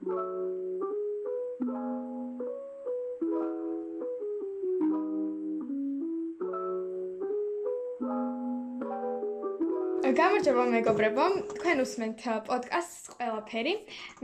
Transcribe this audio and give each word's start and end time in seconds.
გამარჯობა 0.00 0.16
მეგობრებო, 10.72 11.52
თქვენ 11.52 11.84
უსმენთ 11.84 12.16
პოდკასტს 12.48 13.12
ყველაფერი. 13.12 13.74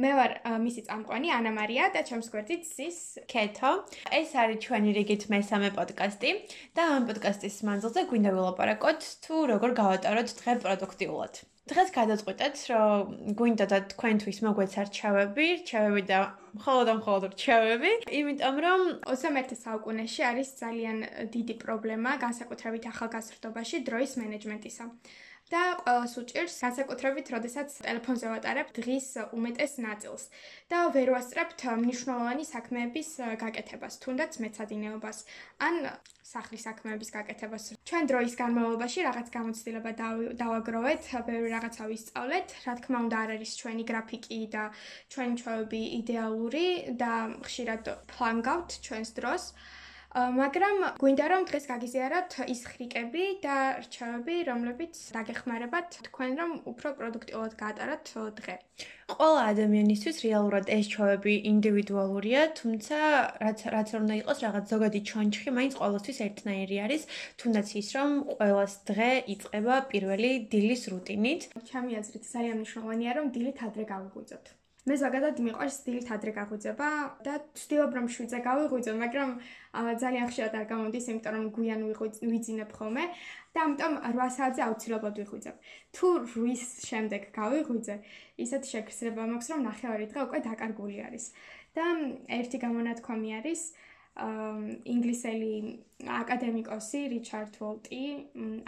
მე 0.01 0.11
ვარ 0.17 0.41
მისი 0.65 0.89
წამყვანი 0.89 1.29
ანა 1.37 1.53
მარია 1.53 1.93
და 1.93 2.01
ჩემს 2.09 2.33
გვერდით 2.33 2.65
ზის 2.65 3.29
კეთო. 3.29 3.85
ეს 4.17 4.33
არის 4.33 4.65
ჩვენი 4.65 4.97
რიგით 4.97 5.29
მესამე 5.29 5.77
პოდკასტი 5.77 6.31
და 6.73 6.89
ამ 6.97 7.05
პოდკასტის 7.13 7.69
მანძილზე 7.69 8.09
გვინდა 8.09 8.33
ვილაპარაკოთ 8.33 9.01
თუ 9.29 9.45
როგორ 9.53 9.77
გავატაროთ 9.83 10.29
დღე 10.41 10.57
პროდუქტიულად. 10.65 11.45
დღეს 11.67 11.89
გადაწყვეტეთ, 11.95 12.61
რომ 12.71 13.15
გვინდა 13.39 13.65
და 13.71 13.79
თქვენთვის 13.91 14.39
მოგვეცა 14.47 14.83
რჩევები, 14.87 15.47
რჩევები 15.67 16.03
და 16.11 16.19
მხოლოდ 16.59 16.89
მხოლოდ 17.01 17.25
რჩევები, 17.35 17.91
იმიტომ 18.21 18.57
რომ 18.67 18.81
21 19.11 19.59
საუკუნეში 19.65 20.23
არის 20.31 20.49
ძალიან 20.63 20.99
დიდი 21.35 21.55
პრობლემა 21.63 22.11
განსაკუთრებით 22.23 22.87
ახალგაზრდობაში 22.93 23.77
დროის 23.89 24.13
მენეჯმენტისა. 24.23 24.85
და 25.53 25.63
ყოველს 25.87 26.15
უჭირს 26.21 26.57
განსაკუთრებით, 26.65 27.27
როდესაც 27.35 27.69
ტელეფონზე 27.87 28.27
ვატარებ 28.33 28.69
დღის 28.79 29.09
უმეტეს 29.37 29.79
ნაწილს 29.85 30.25
და 30.73 30.79
ვერ 30.97 31.13
ვასწრებთ 31.15 31.61
მნიშვნელოვანი 31.83 32.45
საქმეების 32.51 33.11
გაკეთებას, 33.43 33.95
თუნდაც 34.03 34.33
მეცადინეობას 34.43 35.19
ან 35.69 35.75
სახლის 36.27 36.67
საქმეების 36.67 37.11
გაკეთებას. 37.15 37.65
ჩვენ 37.87 38.05
დროის 38.11 38.35
განმავლობაში 38.43 39.07
რაღაც 39.07 39.29
გამოცდილება 39.37 39.91
დავაგროვეთ, 40.43 41.03
ბევრი 41.31 41.51
რაღაცა 41.55 41.85
ვისწავლეთ. 41.93 42.47
რა 42.67 42.75
თქმა 42.83 42.99
უნდა, 43.07 43.17
არ 43.23 43.31
არის 43.37 43.51
ჩვენი 43.63 43.85
გრაფიკი 43.91 44.41
და 44.51 44.65
ჩვენი 45.15 45.35
ჩვევები 45.43 45.83
იდეალური 46.03 46.67
და 46.99 47.13
ხშირად 47.47 47.83
ფლანგავთ 48.11 48.71
ჩვენს 48.83 49.11
დროს. 49.21 49.43
მაგრამ 50.17 50.77
გვინდა 50.97 51.25
რომ 51.29 51.43
დღეს 51.49 51.65
გაგიზიაროთ 51.69 52.35
ის 52.53 52.61
ხრიკები 52.73 53.25
და 53.45 53.57
რჩევები, 53.85 54.37
რომლებიც 54.49 55.01
დაგეხმარებათ 55.17 55.99
თქვენ 56.09 56.33
რომ 56.41 56.51
უფრო 56.73 56.93
პროდუქტიულად 57.01 57.53
გაატაროთ 57.61 58.13
დღე. 58.41 58.55
ყველა 59.13 59.43
ადამიანისთვის 59.53 60.17
რეალურად 60.25 60.73
ეს 60.77 60.89
რჩევები 60.89 61.35
ინდივიდუალურია, 61.53 62.41
თუმცა 62.61 62.99
რაც 63.45 63.61
რაც 63.77 63.89
უნდა 64.01 64.15
იყოს 64.23 64.39
რაღაც 64.47 64.65
ზოგადი 64.73 65.01
ჩონჩხი, 65.13 65.49
მაინც 65.59 65.75
ყოველთვის 65.85 66.19
ერთნაირი 66.27 66.77
არის, 66.87 67.03
თუნდაც 67.37 67.69
ის 67.81 67.89
რომ 67.97 68.11
ყოველას 68.33 68.73
დღე 68.89 69.11
იწყება 69.37 69.75
პირველი 69.93 70.31
დილის 70.53 70.83
რუტინით. 70.97 71.43
ჩემი 71.69 71.93
აზრით 72.01 72.25
ძალიან 72.35 72.57
მნიშვნელოვანია 72.65 73.11
რომ 73.21 73.27
დილით 73.37 73.59
ადრე 73.69 73.85
გავიღვიძოთ. 73.93 74.47
მე 74.87 74.97
ზოგადად 75.03 75.41
მიყვარს 75.43 75.77
დილით 75.83 76.11
ადრე 76.15 76.33
გაღვიძება 76.37 76.89
და 77.27 77.33
ვცდილობ 77.59 77.95
რომ 77.97 78.07
შვიდზე 78.17 78.39
გავიღვიძო, 78.47 78.93
მაგრამ 79.03 79.31
ძალიან 80.03 80.27
ხშირად 80.31 80.55
არ 80.61 80.67
გამოდის, 80.73 81.09
იმიტომ 81.11 81.35
რომ 81.37 81.47
გვიან 81.57 81.81
ვიძინებ 82.31 82.71
ხოლმე 82.79 83.05
და 83.51 83.59
ამიტომ 83.67 83.95
8 84.11 84.31
საათზე 84.37 84.63
აუცილებლად 84.67 85.19
ვიღვიძებ. 85.21 85.57
თუ 85.91 86.07
8-ის 86.31 86.63
შემდეგ 86.87 87.23
გავიღვიძე, 87.35 87.97
ისეთ 88.47 88.63
შეგრძნება 88.73 89.23
მაქვს, 89.27 89.49
რომ 89.53 89.61
9:00 89.75 90.07
დღე 90.15 90.21
უკვე 90.27 90.39
დაკარგული 90.47 90.97
არის. 91.03 91.25
და 91.77 91.85
ერთი 92.33 92.59
გამონათქვამი 92.63 93.31
არის 93.39 93.63
ინგლისელი 94.17 95.53
აკადემიკოსი 96.21 97.01
რიჩარდ 97.13 97.59
ვოლტი 97.61 98.05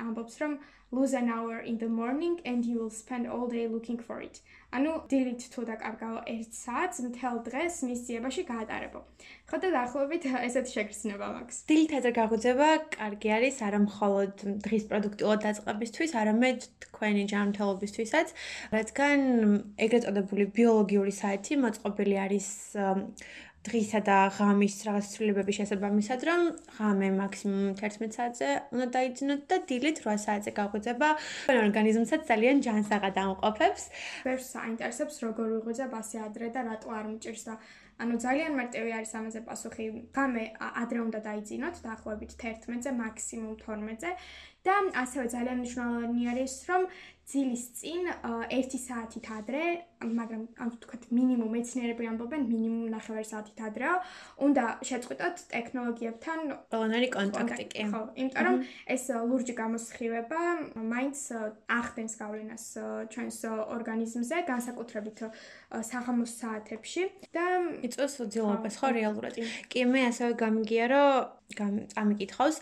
ამბობს 0.05 0.43
რომ 0.43 0.59
lose 0.91 1.13
an 1.13 1.29
hour 1.29 1.61
in 1.61 1.77
the 1.79 1.89
morning 1.89 2.41
and 2.45 2.65
you 2.65 2.79
will 2.79 2.91
spend 2.91 3.27
all 3.27 3.47
day 3.47 3.67
looking 3.69 3.99
for 3.99 4.21
it. 4.23 4.41
ანუ 4.69 4.93
დილით 5.09 5.43
თუ 5.53 5.63
დაკარგავ 5.69 6.15
1 6.29 6.49
საათს 6.53 6.99
მთელ 7.05 7.37
დღეს 7.49 7.75
მის 7.89 8.01
ძიებაში 8.09 8.43
გაატარებო. 8.49 9.01
ხო 9.49 9.57
და 9.65 9.69
დაახლოებით 9.77 10.23
ესეთი 10.49 10.73
შეგრძნება 10.77 11.27
მაქვს. 11.37 11.57
დილით 11.69 11.93
აზრ 11.99 12.13
გაღვიძება 12.21 12.69
კარგი 12.97 13.29
არის 13.37 13.57
არა 13.69 13.81
მხოლოდ 13.89 14.33
დღის 14.65 14.85
პროდუქტიულად 14.89 15.41
დაწყებისთვის, 15.45 16.11
არამედ 16.21 16.59
თქვენი 16.85 17.23
ჯანმრთელობისთვისაც, 17.33 18.29
რადგან 18.77 19.19
ეგრეთ 19.89 20.03
წოდებული 20.09 20.45
ბიოლოგიური 20.57 21.13
საათი 21.21 21.53
მოწყობილი 21.65 22.17
არის 22.29 22.49
დღისა 23.69 24.01
და 24.09 24.17
ღამის 24.37 24.75
რაღაც 24.89 25.07
ცვლილებების 25.13 25.59
შესაბამისად, 25.61 26.21
რომ 26.29 26.41
ღამე 26.79 27.09
მაქსიმუმ 27.19 27.73
11 27.81 28.17
საათზე 28.19 28.49
უნდა 28.75 28.87
დაიძინოთ 28.97 29.43
და 29.51 29.57
დილით 29.69 29.99
8 30.05 30.23
საათზე 30.25 30.51
გაღვიძება. 30.61 31.09
ორგანიზმსაც 31.65 32.21
ძალიან 32.31 32.57
ჯანსაღად 32.67 33.17
ამყოფებს. 33.25 33.83
ვერ 34.29 34.39
საინტერესებს 34.53 35.17
როგორ 35.27 35.47
ვიღვიძებ 35.55 35.93
ასე 36.01 36.17
ადრე 36.29 36.49
და 36.55 36.61
რატო 36.69 36.89
არ 36.99 37.07
მჭირს 37.13 37.45
და 37.49 37.55
ანუ 37.99 38.15
ძალიან 38.23 38.53
მარტივი 38.55 38.91
არის 38.95 39.13
ამაზე 39.19 39.41
პასუხი. 39.49 39.85
ღამე 40.15 40.45
ადრე 40.83 40.99
უნდა 41.07 41.21
დაიძინოთ, 41.29 41.77
დაახლოებით 41.87 42.33
11-ზე, 42.43 42.91
მაქსიმუმ 43.03 43.55
12-ზე 43.59 44.11
და 44.67 44.75
ასევე 45.03 45.27
ძალიან 45.35 45.57
მნიშვნელოვანი 45.63 46.23
არის, 46.33 46.55
რომ 46.71 46.83
ძილის 47.29 47.65
წინ 47.77 48.05
1 48.57 48.79
საათით 48.81 49.27
ადრე, 49.37 49.65
მაგრამ 50.01 50.43
ამ 50.65 50.69
თქვათ 50.81 51.03
მინიმუმ 51.13 51.51
მეცნიერები 51.53 52.05
ამბობენ 52.09 52.43
მინიმუმ 52.49 52.89
9 52.97 53.29
საათით 53.29 53.61
ადრე, 53.69 53.91
უნდა 54.47 54.65
შეწყვიტოთ 54.89 55.37
ტექნოლოგიებთან 55.53 56.39
ყველანაირი 56.73 57.09
კონტაქტი. 57.13 57.85
ხო, 57.93 58.01
იმიტომ 58.17 58.45
რომ 58.49 58.57
ეს 58.97 59.05
ლურჯი 59.29 59.55
გამოსხივება 59.61 60.41
მაინც 60.89 61.19
ახდენს 61.69 62.15
გავლენას 62.23 62.65
ჩვენს 63.13 63.39
ორგანიზმზე, 63.77 64.37
განსაკუთრებით 64.49 65.19
საღამოს 65.69 66.33
საათებში 66.41 67.03
და 67.37 67.45
იწვევს 67.85 68.15
უძილობას 68.25 68.75
ხო 68.81 68.89
რეალურად. 68.97 69.35
კი 69.69 69.85
მე 69.85 70.01
ასევე 70.09 70.33
გამიგია 70.33 70.87
რომ 70.97 71.38
გამიკითხავს 71.57 72.57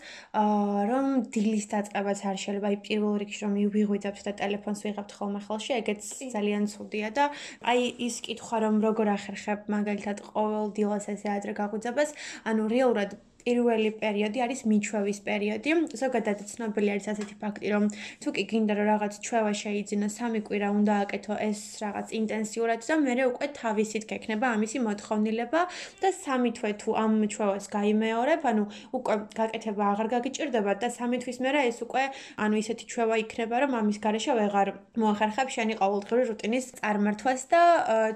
რომ 0.89 1.07
დილის 1.35 1.65
დაწყებაც 1.73 2.19
არ 2.31 2.37
შეიძლება 2.43 2.67
აი 2.71 2.77
პირველ 2.87 3.17
რიგში 3.23 3.41
რომ 3.43 3.57
ვიღვიძებთ 3.75 4.21
და 4.27 4.33
ტელეფონს 4.41 4.83
ვიღებთ 4.87 5.11
ხოლმე 5.19 5.41
ხელში 5.47 5.73
ეგეც 5.79 6.07
ძალიან 6.35 6.63
ცუდია 6.71 7.09
და 7.19 7.25
აი 7.67 7.81
ის 8.07 8.15
კითხვა 8.27 8.57
რომ 8.63 8.75
როგორ 8.87 9.11
ახერხებ 9.17 9.67
მაგალითად 9.75 10.23
ყოველ 10.31 10.71
დილას 10.79 11.11
ესე 11.15 11.29
ადრე 11.35 11.57
გაღვიძებას 11.59 12.15
ანუ 12.47 12.63
რეალურად 12.75 13.19
პირველი 13.47 13.91
პერიოდი 14.03 14.39
არის 14.43 14.61
მიჩვევის 14.67 15.19
პერიოდი. 15.27 15.69
ზოგადად 16.01 16.39
ცნობილი 16.51 16.89
არის 16.93 17.05
ასეთი 17.13 17.35
ფაქტი, 17.43 17.67
რომ 17.73 17.83
თუ 18.21 18.29
კი 18.35 18.43
გინდა 18.51 18.73
რომ 18.77 18.87
რაღაც 18.91 19.13
ჩვევა 19.25 19.51
შეიძინო, 19.63 20.07
სამი 20.17 20.39
კვირა 20.47 20.69
უნდა 20.77 20.93
აკეთო 21.03 21.35
ეს 21.47 21.59
რაღაც 21.83 22.07
ინტენსიურად 22.19 22.79
და 22.87 22.95
მეორე 23.07 23.23
უკვე 23.31 23.47
თავისით 23.59 24.03
გექნება 24.11 24.47
ამისი 24.55 24.77
მოთხოვნილება 24.87 25.61
და 26.01 26.09
სამი 26.23 26.51
თვე 26.57 26.71
თუ 26.81 26.89
ამ 27.03 27.13
ჩვევას 27.33 27.65
გაიმეორებ, 27.77 28.41
ანუ 28.51 28.63
უკვე 28.97 29.15
გაკეთება 29.39 29.83
აღარ 29.93 30.07
გაგიჭირდება 30.15 30.71
და 30.81 30.87
სამი 30.97 31.17
თვის 31.23 31.37
მერე 31.45 31.61
ეს 31.71 31.79
უკვე 31.87 32.03
ანუ 32.43 32.55
ისეთი 32.63 32.83
ჩვევა 32.91 33.15
იქნება, 33.23 33.55
რომ 33.63 33.71
ამის 33.79 33.97
გარეშე 34.03 34.33
ვეღარ 34.39 34.67
მოახერხებ 35.01 35.47
შენი 35.55 35.73
ყოველდღიური 35.81 36.23
რუტინის 36.31 36.65
წარმართვას 36.79 37.41
და 37.53 37.61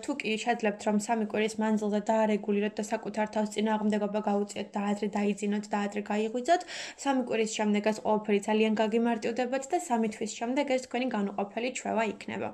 თუ 0.04 0.12
კი 0.20 0.32
შეძლებთ 0.44 0.82
რომ 0.88 0.98
სამი 1.08 1.26
კვირის 1.32 1.56
მანძილზე 1.62 2.00
დაარეგულიროთ 2.10 2.74
და 2.80 2.84
საკუთარ 2.92 3.28
თავს 3.36 3.50
წინააღმდეგობა 3.56 4.20
გაუწიოთ 4.30 4.70
და 4.76 4.82
ადრე 4.92 5.08
დაიძინოთ 5.22 5.66
და 5.72 5.78
ადრე 5.86 6.02
გაიღვიძოთ. 6.12 6.62
სამი 7.04 7.22
კვირის 7.30 7.52
შემდეგ 7.58 7.84
ეს 7.92 7.98
ყველაფერი 8.06 8.40
ძალიან 8.50 8.74
გაგიმარტივდებათ 8.82 9.64
და 9.72 9.78
სამი 9.88 10.08
თვის 10.18 10.32
შემდეგ 10.40 10.66
ეს 10.76 10.82
თქვენი 10.90 11.08
განუყოფელი 11.16 11.70
ჩვევა 11.78 12.04
იქნება. 12.14 12.50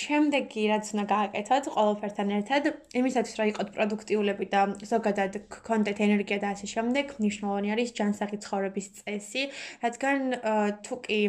შემდეგი 0.00 0.62
რაც 0.72 0.84
უნდა 0.94 1.04
გააკეთოთ 1.14 1.64
ყველაფერთან 1.74 2.28
ერთად, 2.38 2.62
იმისათვის 3.00 3.34
რომ 3.40 3.46
იყოთ 3.52 3.68
პროდუქტიულები 3.74 4.46
და 4.54 4.60
ზოგადად 4.92 5.32
გქონდეთ 5.54 5.98
ენერგია 6.06 6.38
და 6.44 6.48
ასე 6.54 6.66
შემდეგ, 6.74 7.04
მნიშვნელოვანი 7.20 7.68
არის 7.74 7.90
ჯანსაღი 7.98 8.38
ცხოვრების 8.44 8.86
წესი, 9.00 9.42
რადგან 9.84 10.18
თუ 10.84 10.94
კი 11.04 11.20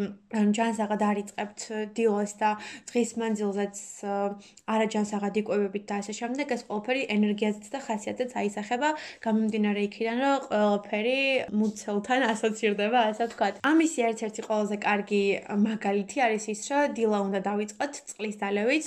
ჯანსაღად 0.58 1.02
არიწყებთ 1.12 1.60
დილოს 1.96 2.34
და 2.42 2.50
დღის 2.90 3.12
მანძილზეც 3.22 3.76
არაჯანსაღად 4.76 5.36
იკვებებით 5.42 5.86
და 5.90 5.96
ასე 6.02 6.14
შემდეგ, 6.20 6.48
ეს 6.56 6.62
ყველაფერი 6.68 7.02
ენერგიაზეც 7.16 7.66
და 7.74 7.80
ხასიათზეც 7.88 8.32
აისახება, 8.42 8.90
გამომდინარე 9.26 9.82
იქიდან, 9.88 10.18
რომ 10.26 10.40
ყველაფერი 10.72 11.52
მუცელთან 11.52 12.22
ასოცირდება, 12.32 13.00
ასე 13.12 13.26
ვთქვათ. 13.28 13.56
ამისი 13.60 14.00
ერთ-ერთი 14.08 14.42
ყველაზე 14.48 14.76
კარგი 14.80 15.24
მაგალითი 15.68 16.18
არის 16.26 16.46
ის, 16.54 16.62
რომ 16.72 16.94
დილა 16.96 17.20
უნდა 17.28 17.40
დავიწყოთ 17.48 17.94
წყლის 18.12 18.36
დალევით, 18.40 18.86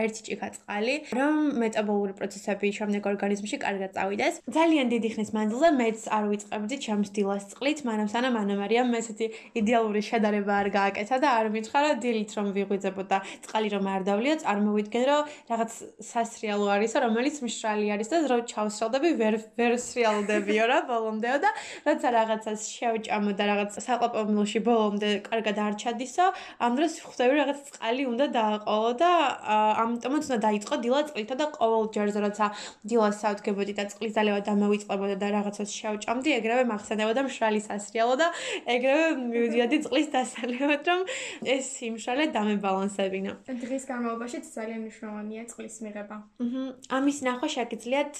ერთი 0.00 0.20
ჭიქა 0.26 0.48
წყალი, 0.56 0.94
რომ 1.12 1.34
მეტაბოლური 1.60 2.14
პროცესები 2.16 2.66
შემდეგ 2.78 3.02
ორგანიზმში 3.12 3.56
კარგად 3.60 3.90
წავიდეს. 3.96 4.34
ძალიან 4.48 4.86
დიდი 4.94 5.08
ხნის 5.14 5.30
მანძილზე 5.36 5.70
მეც 5.80 5.98
არ 6.08 6.24
ვიწყებდი 6.32 6.76
ჩემს 6.84 7.08
დილას 7.16 7.44
წყლით, 7.52 7.78
მანამ 7.84 8.08
სანამ 8.08 8.34
ანამარიამ 8.40 8.90
ესეთი 8.96 9.26
იდეალური 9.60 10.02
შედარება 10.08 10.52
არ 10.60 10.68
გააკეთა 10.72 11.16
და 11.20 11.28
არ 11.36 11.46
მითხარა 11.52 11.90
დილით 12.00 12.30
რომ 12.32 12.46
ვიღვიძებო 12.56 13.02
და 13.12 13.18
წყალი 13.44 13.68
რომ 13.76 13.84
არ 13.92 14.02
დავლიო, 14.08 14.34
წარმოვიდგენ 14.44 15.04
რომ 15.10 15.22
რაღაც 15.52 15.70
სასრიალო 16.00 16.66
არის, 16.80 16.92
რომელიც 17.04 17.36
მშრალი 17.44 17.86
არის 17.94 18.08
და 18.08 18.16
რო 18.30 18.38
ჩავსრალდები 18.48 19.10
ვერ 19.20 19.34
ვერ 19.58 19.72
სრიალდებიო 19.76 20.64
რა 20.70 20.78
ბოლო 20.88 21.09
ბოლომდეო 21.10 21.38
და 21.42 21.50
როცა 21.86 22.08
რაღაცას 22.14 22.60
შევჭამო 22.70 23.32
და 23.34 23.44
რაღაც 23.50 23.70
საყლაპო 23.82 24.20
მილში 24.30 24.60
ბოლომდე 24.62 25.08
კარგად 25.26 25.56
არ 25.58 25.74
ჩადისო, 25.82 26.26
ამ 26.62 26.72
დროს 26.78 26.92
ხვდები 27.02 27.34
რაღაც 27.40 27.58
წყალი 27.66 28.04
უნდა 28.12 28.26
დააყოლო 28.36 28.92
და 29.02 29.10
ამიტომაც 29.82 30.22
უნდა 30.30 30.38
დაიწყო 30.46 30.74
დილა 30.84 31.00
წყლითა 31.10 31.34
და 31.40 31.46
ყოველ 31.58 31.84
ჯერზე 31.94 32.20
როცა 32.26 32.46
დილას 32.86 33.16
საუდგებოდი 33.22 33.72
და 33.74 33.84
წყლის 33.90 34.12
ძალევა 34.14 34.40
დამოვიწყებოდა 34.46 35.16
და 35.18 35.26
რაღაცას 35.34 35.70
შევჭამდი, 35.74 36.30
ეგრევე 36.38 36.64
მახსენებოდა 36.70 37.20
მშრალი 37.26 37.60
სასრიალო 37.66 38.14
და 38.22 38.28
ეგრევე 38.70 39.06
მივიდიოდი 39.18 39.76
წყლის 39.84 40.08
დასალევად, 40.14 40.82
რომ 40.86 41.00
ეს 41.42 41.64
სიმშრალე 41.74 42.24
დამებალანსებინა. 42.36 43.32
დღის 43.50 43.84
განმავლობაში 43.90 44.38
ძალიან 44.54 44.80
მნიშვნელოვანია 44.86 45.42
წყლის 45.50 45.76
მიღება. 45.84 46.16
აჰა, 46.40 46.64
ამის 46.96 47.18
ნახვა 47.26 47.48
შეგიძლიათ 47.56 48.14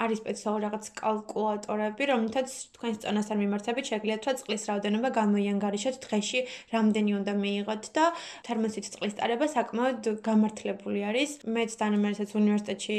არის 0.00 0.18
სპეციალური 0.30 0.62
რაღაც 0.70 0.86
კალკულატორები, 1.00 2.02
რომლითაც 2.30 2.50
თქვენ 2.78 2.92
სწონასთან 2.94 3.38
მიმართებით 3.42 3.88
შეგიძლიათ 3.90 4.26
რა 4.26 4.32
წყლის 4.38 4.62
რაოდენობა 4.70 5.08
გამოიანგარიშოთ 5.18 5.96
დღეში, 6.04 6.40
რამდენი 6.70 7.10
უნდა 7.18 7.32
მიიღოთ 7.42 7.84
და 7.96 8.04
თერმოსით 8.46 8.86
წყლის 8.94 9.14
ტარება 9.18 9.46
საკმაოდ 9.50 10.02
გამართლებული 10.22 11.00
არის. 11.10 11.30
მეც 11.50 11.70
დანამერსაც 11.82 12.30
უნივერსიტეტში 12.38 12.98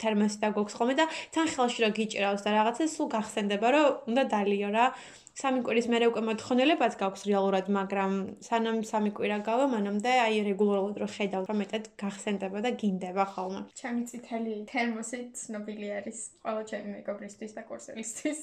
თერმოსი 0.00 0.36
დაგვაქვს 0.44 0.76
ხოლმე 0.80 0.94
და 0.96 1.04
თან 1.36 1.46
ხელში 1.52 1.80
რო 1.84 1.90
გიჭირავს 1.98 2.42
და 2.44 2.50
რაღაცა 2.56 2.84
სულ 2.88 3.08
გახსენდება, 3.12 3.68
რომ 3.76 3.86
უნდა 4.08 4.22
დალიო 4.32 4.68
რა. 4.72 4.86
სამი 5.34 5.62
კვირის 5.66 5.88
მერე 5.90 6.06
უკვე 6.10 6.22
მოთხოვნილებაც 6.28 6.94
გაქვს 6.98 7.24
რეალურად, 7.26 7.66
მაგრამ 7.76 8.12
სანამ 8.46 8.76
სამი 8.86 9.10
კვირა 9.18 9.38
გავა, 9.48 9.66
მანამდე 9.72 10.12
აი 10.24 10.36
რეგულარულად 10.48 11.00
რო 11.02 11.08
ხედავ, 11.10 11.48
რომ 11.50 11.58
მეტად 11.62 11.88
გახსენდება 12.02 12.62
და 12.62 12.70
გინდება 12.78 13.24
ხოლმე. 13.34 13.62
ჩემი 13.80 14.02
წითელი 14.10 14.54
თერმოსი 14.70 15.20
ცნობილი 15.42 15.88
არის 15.98 16.18
ყველა 16.44 16.62
ჩემი 16.70 16.88
მეგობრისთვის 16.98 17.52
და 17.58 17.62
კურსელისთვის. 17.66 18.38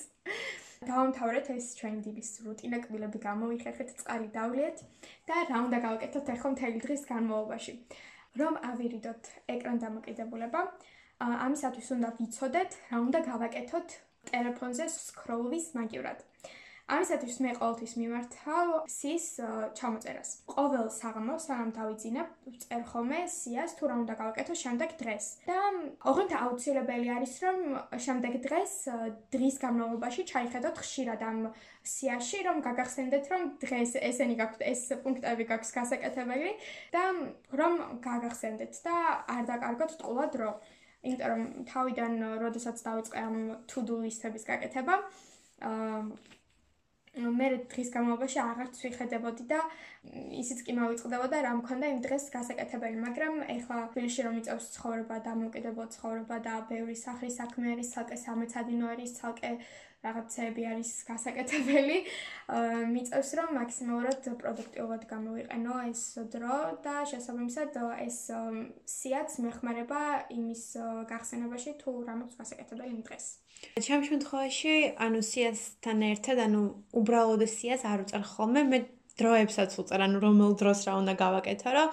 დავამთავრეთ 0.91 1.45
ეს 1.55 1.65
ჩვენი 1.79 1.99
დილის 2.05 2.29
რუტინა, 2.43 2.77
კბილები 2.83 3.19
გამოვიხერხეთ, 3.23 3.89
წყალი 4.01 4.27
დავლიეთ 4.35 4.77
და 5.31 5.35
რა 5.47 5.57
უნდა 5.67 5.77
გავაკეთოთ 5.87 6.25
ახლა 6.35 6.49
მთელი 6.55 6.77
დღის 6.85 7.03
განმავლობაში. 7.11 7.73
რომ 8.39 8.53
ავირიდოთ 8.63 9.23
ეკრან 9.53 9.77
დამოკიდებულება, 9.83 10.59
ამისათვის 11.45 11.87
უნდა 11.95 12.09
ვიცოდეთ, 12.19 12.71
რა 12.91 12.97
უნდა 13.07 13.19
გავაკეთოთ 13.27 13.95
ტელეფონზე 14.31 14.85
სკროლვის 14.95 15.65
მაგივრად. 15.77 16.19
ამისათვის 16.91 17.37
მე 17.43 17.51
ყოველთვის 17.55 17.93
მიმართავ 18.01 18.71
სის 18.91 19.25
ჩამოწერას. 19.79 20.29
ყოველ 20.51 20.87
საღამოს 20.91 21.45
სანამ 21.47 21.69
დავიძინებ, 21.77 22.27
წერ 22.63 22.81
ხოლმე 22.91 23.19
სიას 23.31 23.71
თუ 23.79 23.83
რა 23.87 23.95
უნდა 24.03 24.15
გავაკეთო 24.21 24.55
შემდეგ 24.63 24.89
დღეს. 24.99 25.25
და 25.47 25.59
ოღონდ 26.11 26.31
აუცილებელი 26.35 27.07
არის 27.15 27.33
რომ 27.43 27.59
შემდეგ 28.05 28.33
დღეს 28.47 28.73
დღის 29.31 29.55
განმავლობაში 29.63 30.21
ჩაიხედოთ 30.31 30.75
ხშირად 30.83 31.21
ამ 31.31 31.39
სიაში, 31.93 32.39
რომ 32.47 32.57
გაგახსენდეთ 32.67 33.25
რომ 33.31 33.41
დღეს 33.63 33.91
ესენი 34.11 34.35
გაქვთ, 34.41 34.59
ეს 34.73 34.81
პუნქტები 35.03 35.43
გაქვს 35.47 35.71
გასაკეთებელი 35.79 36.51
და 36.91 37.03
რომ 37.55 37.73
გაგახსენდეთ 38.03 38.73
და 38.83 38.95
არ 39.31 39.43
დაკარგოთ 39.47 39.91
ტყუა 40.03 40.25
დრო. 40.35 40.51
იმიტომ 41.07 41.29
რომ 41.31 41.41
თავიდან 41.71 42.13
როდესაც 42.43 42.77
დავიწყე 42.83 43.17
ამ 43.25 43.37
to-do 43.65 43.95
list-ების 44.03 44.43
გაკეთება, 44.45 44.95
აა 45.65 45.97
მე 47.11 47.47
დღის 47.71 47.89
განმავლობაში 47.91 48.39
აღარც 48.39 48.77
ვიხედებოდი 48.83 49.45
და 49.51 49.59
ისიც 50.41 50.61
კი 50.67 50.75
მოვიწყდებოდა 50.77 51.41
რა 51.45 51.51
მქონდა 51.59 51.89
იმ 51.93 51.99
დღეს 52.07 52.27
გასაკეთებელი, 52.35 52.97
მაგრამ 53.03 53.41
ეხლა 53.55 53.79
ფილში 53.95 54.25
რომ 54.27 54.37
იწევს 54.41 54.69
ცხოვრება 54.75 55.17
და 55.25 55.33
მოკიდებო 55.41 55.87
ცხოვრება 55.95 56.37
და 56.47 56.53
ბევრი 56.71 56.95
სახლის 56.95 57.35
საქმე 57.41 57.75
არის, 57.75 57.91
ცალკე 57.95 58.17
სამეცადინო 58.23 58.91
არის, 58.95 59.15
ცალკე 59.19 59.51
რაღაცები 60.01 60.63
არის 60.73 60.91
გასაკეთებელი, 61.09 61.97
მიწევს 62.93 63.29
რომ 63.39 63.49
მაქსიმალურად 63.57 64.29
პროდუქტიულად 64.41 65.03
გამოვიყენო 65.11 65.75
ეს 65.91 66.01
დრო 66.33 66.57
და 66.85 66.95
შესაბამისად 67.11 67.77
ეს 68.07 68.17
სიაც 68.95 69.37
მეხმარება 69.45 70.01
იმის 70.37 70.63
გახსენებაში 71.11 71.77
თუ 71.83 71.91
რამაც 72.09 72.33
გასაკეთებელი 72.41 72.91
იმ 72.95 73.01
დღეს. 73.07 73.25
ჩემ 73.85 74.01
შემთხვევაში, 74.09 74.75
ანუ 75.05 75.19
სიასთან 75.21 75.97
ერთად, 76.11 76.37
ანუ 76.49 76.61
უბრალოდ 76.97 77.41
სიას 77.45 77.85
არ 77.85 77.99
უწერ 78.05 78.23
ხოლმე, 78.25 78.61
მე 78.71 78.79
დროებსაც 79.19 79.71
უწერ, 79.81 80.01
ანუ 80.05 80.17
რომელ 80.23 80.53
დროს 80.61 80.79
რა 80.87 80.93
უნდა 81.01 81.13
გავაკეთო, 81.19 81.69
რომ 81.75 81.89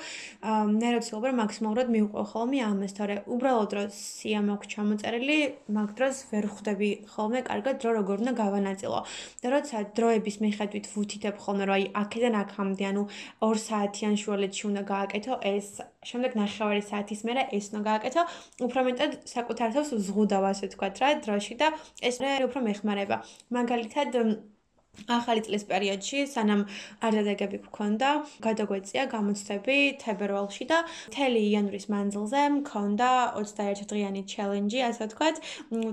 მე 0.78 0.88
როცილობ 0.94 1.22
რომ 1.28 1.36
მაქსიმალურად 1.42 1.88
მივყვე 1.94 2.22
ხოლმე 2.32 2.58
ამას, 2.68 2.92
თორე 2.98 3.14
უბრალოდ 3.34 3.70
რო 3.78 3.84
სია 3.94 4.40
მაქვს 4.48 4.70
ჩამოწერილი, 4.74 5.38
მაგ 5.78 5.88
დროს 5.98 6.16
ვერ 6.30 6.44
ხვდები 6.52 6.90
ხოლმე 7.12 7.40
კარგად 7.50 7.74
დრო 7.82 7.90
როგორ 7.98 8.16
უნდა 8.22 8.34
გავანაწილო. 8.42 9.00
და 9.42 9.48
როცა 9.54 9.76
დროების 9.98 10.36
მიხედვით 10.44 10.86
ვუთითებ 10.94 11.36
ხოლმე, 11.42 11.64
რომ 11.68 11.74
აი 11.78 11.84
აქედან 12.02 12.34
აქამდე, 12.42 12.84
ანუ 12.90 13.02
2 13.42 13.58
საათიან 13.68 14.14
შუალედში 14.22 14.64
უნდა 14.70 14.82
გააკეთო 14.92 15.34
ეს, 15.52 15.68
შემდეგ 16.08 16.30
ნახევარი 16.38 16.82
საათის 16.90 17.20
მერე 17.26 17.42
ეს 17.58 17.64
უნდა 17.72 17.82
გააკეთო, 17.90 18.22
უფრო 18.66 18.80
მეტად 18.88 19.10
საკუთარ 19.34 19.68
თავს 19.74 19.90
ზღუდავ 20.06 20.44
ასე 20.52 20.66
თქვა 20.74 20.88
რა 21.00 21.08
დროში 21.24 21.54
და 21.60 21.66
ეს 22.08 22.16
მე 22.22 22.30
უფრო 22.48 22.60
მეხმარება. 22.68 23.16
მაგალითად 23.56 24.08
ახალი 25.08 25.42
წლის 25.46 25.64
პერიოდში, 25.68 26.24
სანამ 26.28 26.64
არდადეგები 27.04 27.58
გქონდა, 27.64 28.10
გადაგვეწია 28.44 29.04
გამოცდები 29.12 29.76
თებერვალში 30.02 30.64
და 30.68 30.78
მთელი 31.08 31.40
იანვრის 31.48 31.86
მანძილზე 31.92 32.42
მქონდა 32.58 33.10
21 33.40 33.88
დღიანი 33.92 34.22
ჩელენჯი, 34.32 34.80
ასე 34.88 35.08
ვთქვათ, 35.08 35.36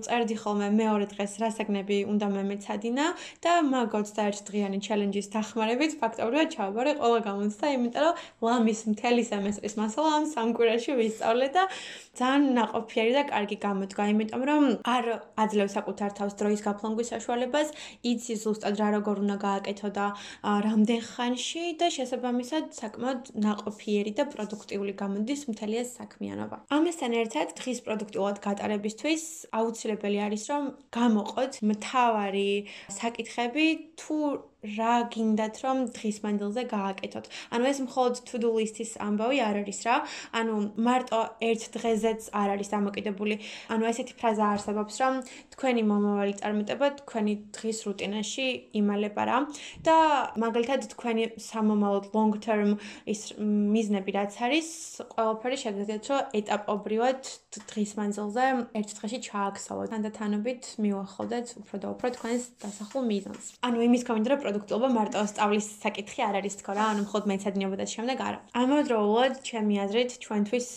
წერდი 0.08 0.36
ხოლმე 0.42 0.70
მეორე 0.80 1.06
დღეს 1.14 1.34
რა 1.42 1.50
საგნები 1.56 1.98
უნდა 2.12 2.28
მემეცადინა 2.36 3.06
და 3.46 3.54
მაგ 3.72 3.96
21 3.96 4.44
დღიანი 4.50 4.80
ჩელენჯის 4.88 5.32
დახმარებით 5.36 5.92
ფაქტობრივად 6.02 6.48
ჩავაბარე 6.56 6.92
ყველა 7.00 7.20
გამოცდა, 7.30 7.66
იმიტომ 7.78 8.04
რომ 8.06 8.16
ლამის 8.46 8.80
მთელი 8.92 9.24
სემესტრის 9.32 9.76
მასალა 9.80 10.10
ამ 10.20 10.26
სამ 10.36 10.50
კვირაში 10.60 10.92
ვისწავლე 11.00 11.48
და 11.56 11.64
ძალიან 12.20 12.44
ناყოფიერი 12.60 13.12
და 13.16 13.24
კარგი 13.32 13.58
გამოდგა, 13.64 14.04
იმიტომ 14.12 14.44
რომ 14.50 14.64
არ 14.96 15.06
აძლევს 15.44 15.74
საკუთარ 15.78 16.12
თავს 16.20 16.34
დროის 16.40 16.62
გაფლანგვის 16.68 17.12
საშუალებას, 17.16 17.68
იცი 18.12 18.34
ზუსტად 18.44 18.76
რა 18.86 18.90
როგორ 18.98 19.16
უნდა 19.26 19.38
გააკეთო 19.46 19.90
და 19.98 20.06
რამდენ 20.68 21.02
ხანში 21.12 21.66
და 21.82 21.88
შესაბამისად 21.98 22.64
საკმაოდ 22.80 23.22
ناყოფიერი 23.46 24.12
და 24.20 24.24
პროდუქტიული 24.34 24.94
გამოდის 25.02 25.42
მთელი 25.52 25.76
ეს 25.84 25.90
საქმიანობა. 26.00 26.58
ამასთან 26.78 27.12
ერთად 27.22 27.48
დღის 27.60 27.80
პროდუქტიულად 27.86 28.38
გატარებისთვის 28.46 29.24
აუცილებელი 29.60 30.20
არის 30.26 30.44
რომ 30.52 30.64
გამოყოთ 30.98 31.54
მთავარი 31.72 32.52
საკითხები 33.00 33.66
თუ 34.00 34.18
რა 34.78 34.94
გინდათ 35.14 35.56
რომ 35.64 35.78
დღის 35.96 36.18
მანძილზე 36.26 36.62
გააკეთოთ. 36.76 37.26
ანუ 37.54 37.64
ეს 37.72 37.80
მხოლოდ 37.86 38.16
to-do 38.28 38.50
list-ის 38.58 38.92
ამბავი 39.08 39.38
არ 39.48 39.56
არის 39.62 39.80
რა. 39.86 39.96
ანუ 40.40 40.54
მარტო 40.88 41.20
ერთ 41.50 41.64
დღეზეც 41.76 42.22
არ 42.42 42.50
არის 42.56 42.70
დამოკიდებული. 42.76 43.36
ანუ 43.74 43.84
ესეთი 43.92 44.14
ფრაზა 44.20 44.46
არსებობს 44.56 44.96
რომ 45.02 45.14
თქვენი 45.54 45.82
მომავალი 45.92 46.34
წარმატება 46.42 46.88
თქვენი 47.02 47.34
დღის 47.56 47.78
რუტინაში 47.86 48.48
იმალება 48.80 49.24
რა. 49.30 49.38
და 49.88 49.98
მაგალითად 50.44 50.82
თქვენი 50.94 51.24
სამომავლო 51.40 52.02
long 52.16 52.34
term 52.42 52.70
ის 53.06 53.22
მიზნები 53.40 54.12
რაც 54.18 54.34
არის, 54.46 54.68
ყველაფერი 55.14 55.58
შეგიძლიათ 55.64 56.06
რომ 56.10 56.22
ეტაპობრივად 56.40 57.22
დღის 57.70 57.92
მანძილზე 58.00 58.46
ერთ 58.80 58.90
დღეში 58.98 59.20
ჩააქსოვოთ. 59.28 59.88
თანდათანობით 59.94 60.64
მიუახლოვდეთ 60.84 61.48
უფრო 61.62 61.76
და 61.82 61.88
უფრო 61.94 62.08
თქვენს 62.16 62.44
დასახულ 62.64 63.04
მიზანს. 63.12 63.46
ანუ 63.66 63.78
იმის 63.88 64.04
გამო 64.08 64.20
რომ 64.32 64.40
პროდუქტულობა 64.56 64.90
მარტო 64.96 65.22
სწავლის 65.28 65.68
საკითხი 65.84 66.22
არ 66.24 66.36
არის 66.40 66.56
თქო 66.64 66.72
რა, 66.78 66.84
ანუ 66.96 67.02
მხოლოდ 67.06 67.26
მეცადინეობა 67.28 67.76
და 67.76 67.86
შემდეგ 67.92 68.18
არა. 68.24 68.40
ამავდროულად, 68.56 69.34
ჩემი 69.44 69.76
აზრით, 69.84 70.12
ჩვენთვის 70.24 70.68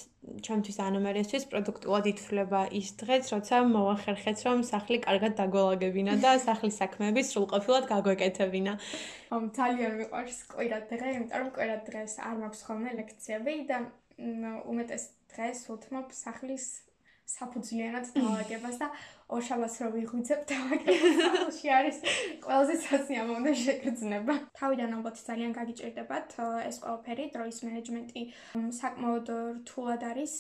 ჩვენთვის 0.45 0.79
ანომერისთვის 0.83 1.45
პროდუქტულად 1.49 2.05
ითვლება 2.11 2.61
ის 2.75 2.89
დღეც, 3.01 3.25
როცა 3.33 3.57
მოახერხეთ, 3.71 4.39
რომ 4.45 4.59
სახლი 4.67 4.99
კარგად 5.07 5.33
დაგოლაგებინა 5.39 6.15
და 6.21 6.31
სახლის 6.47 6.75
საქმეები 6.83 7.23
სრულყოფილად 7.23 7.85
გაგვეკეთებინა. 7.93 8.73
ამ 9.33 9.45
ძალიან 9.57 9.93
მიყვარს 10.03 10.39
კვირა 10.53 10.79
დღე, 10.91 11.09
იმიტომ 11.17 11.39
რომ 11.39 11.49
კვირა 11.55 11.79
დღეს 11.89 12.13
არ 12.19 12.35
მაქვს 12.43 12.61
ხოლმე 12.67 12.91
ლექციები 12.99 13.55
და 13.71 13.79
უმეტეს 14.69 15.05
დღეს 15.33 15.59
უთმობ 15.73 16.07
სახლის 16.13 16.67
საფუძვლიანად 17.29 18.05
დაალაგებას 18.19 18.77
და 18.83 18.89
ორშაბათს 19.29 19.77
რო 19.85 19.89
ვიღვიძებ 19.95 20.41
დავაკეთე 20.51 21.73
არის 21.79 21.97
ყველაზე 22.45 22.75
სასიამოვნო 22.85 23.53
შეგრძნება. 23.63 24.35
თავიდან 24.61 24.91
ალბათ 24.99 25.17
ძალიან 25.29 25.53
გაგიჭირდებათ 25.59 26.29
ეს 26.69 26.77
ყველაფერი 26.83 27.25
დროის 27.35 27.59
მენეჯმენტი 27.67 28.23
საკმაოდ 28.81 29.29
რთულად 29.59 30.03
არის 30.11 30.35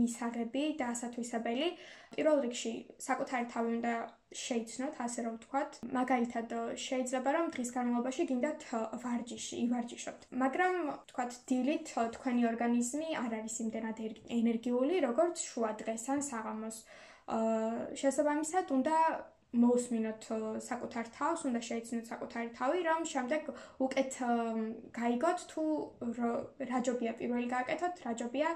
მისაღები 0.00 0.64
და 0.80 0.84
ასათვისებელი. 0.94 1.68
პირველ 2.14 2.36
რიგში 2.44 2.72
საკუთარი 3.08 3.46
თავი 3.54 3.68
უნდა 3.76 3.94
შეიცნოთ, 4.34 4.94
ასე 5.06 5.20
რომ 5.24 5.34
ვთქვათ. 5.38 5.70
მაგალითად 5.98 6.48
შეიძლება 6.84 7.30
რომ 7.36 7.46
დღის 7.54 7.70
განმავლობაში 7.76 8.22
გინდათ 8.30 8.60
ვარჯიში, 9.02 9.54
ივარჯიშოთ. 9.64 10.18
მაგრამ 10.42 10.74
ვთქვათ 10.90 11.32
დილით 11.48 11.86
თქვენი 12.18 12.42
ორგანიზმი 12.52 13.08
არ 13.24 13.32
არის 13.38 13.56
იმდენად 13.64 13.98
ენერგიული, 14.38 14.94
როგორც 15.08 15.36
შუა 15.48 15.70
დღეს 15.82 16.04
ან 16.14 16.20
საღამოს. 16.30 16.78
შესაბამისად 18.00 18.74
უნდა 18.78 18.96
მოусმინოთ 19.54 20.26
საკუთარ 20.66 21.08
თავს, 21.14 21.44
უნდა 21.48 21.60
შეიცნოთ 21.68 22.08
საკუთარი 22.10 22.48
თავი, 22.58 22.80
რომ 22.88 23.04
შემდეგ 23.06 23.42
უკეთ 23.86 24.16
გაიგოთ 24.98 25.44
თუ 25.52 25.64
რა 26.70 26.78
ჯობია 26.88 27.12
პირველი 27.20 27.48
გააკეთოთ, 27.54 28.02
რა 28.06 28.12
ჯობია 28.20 28.50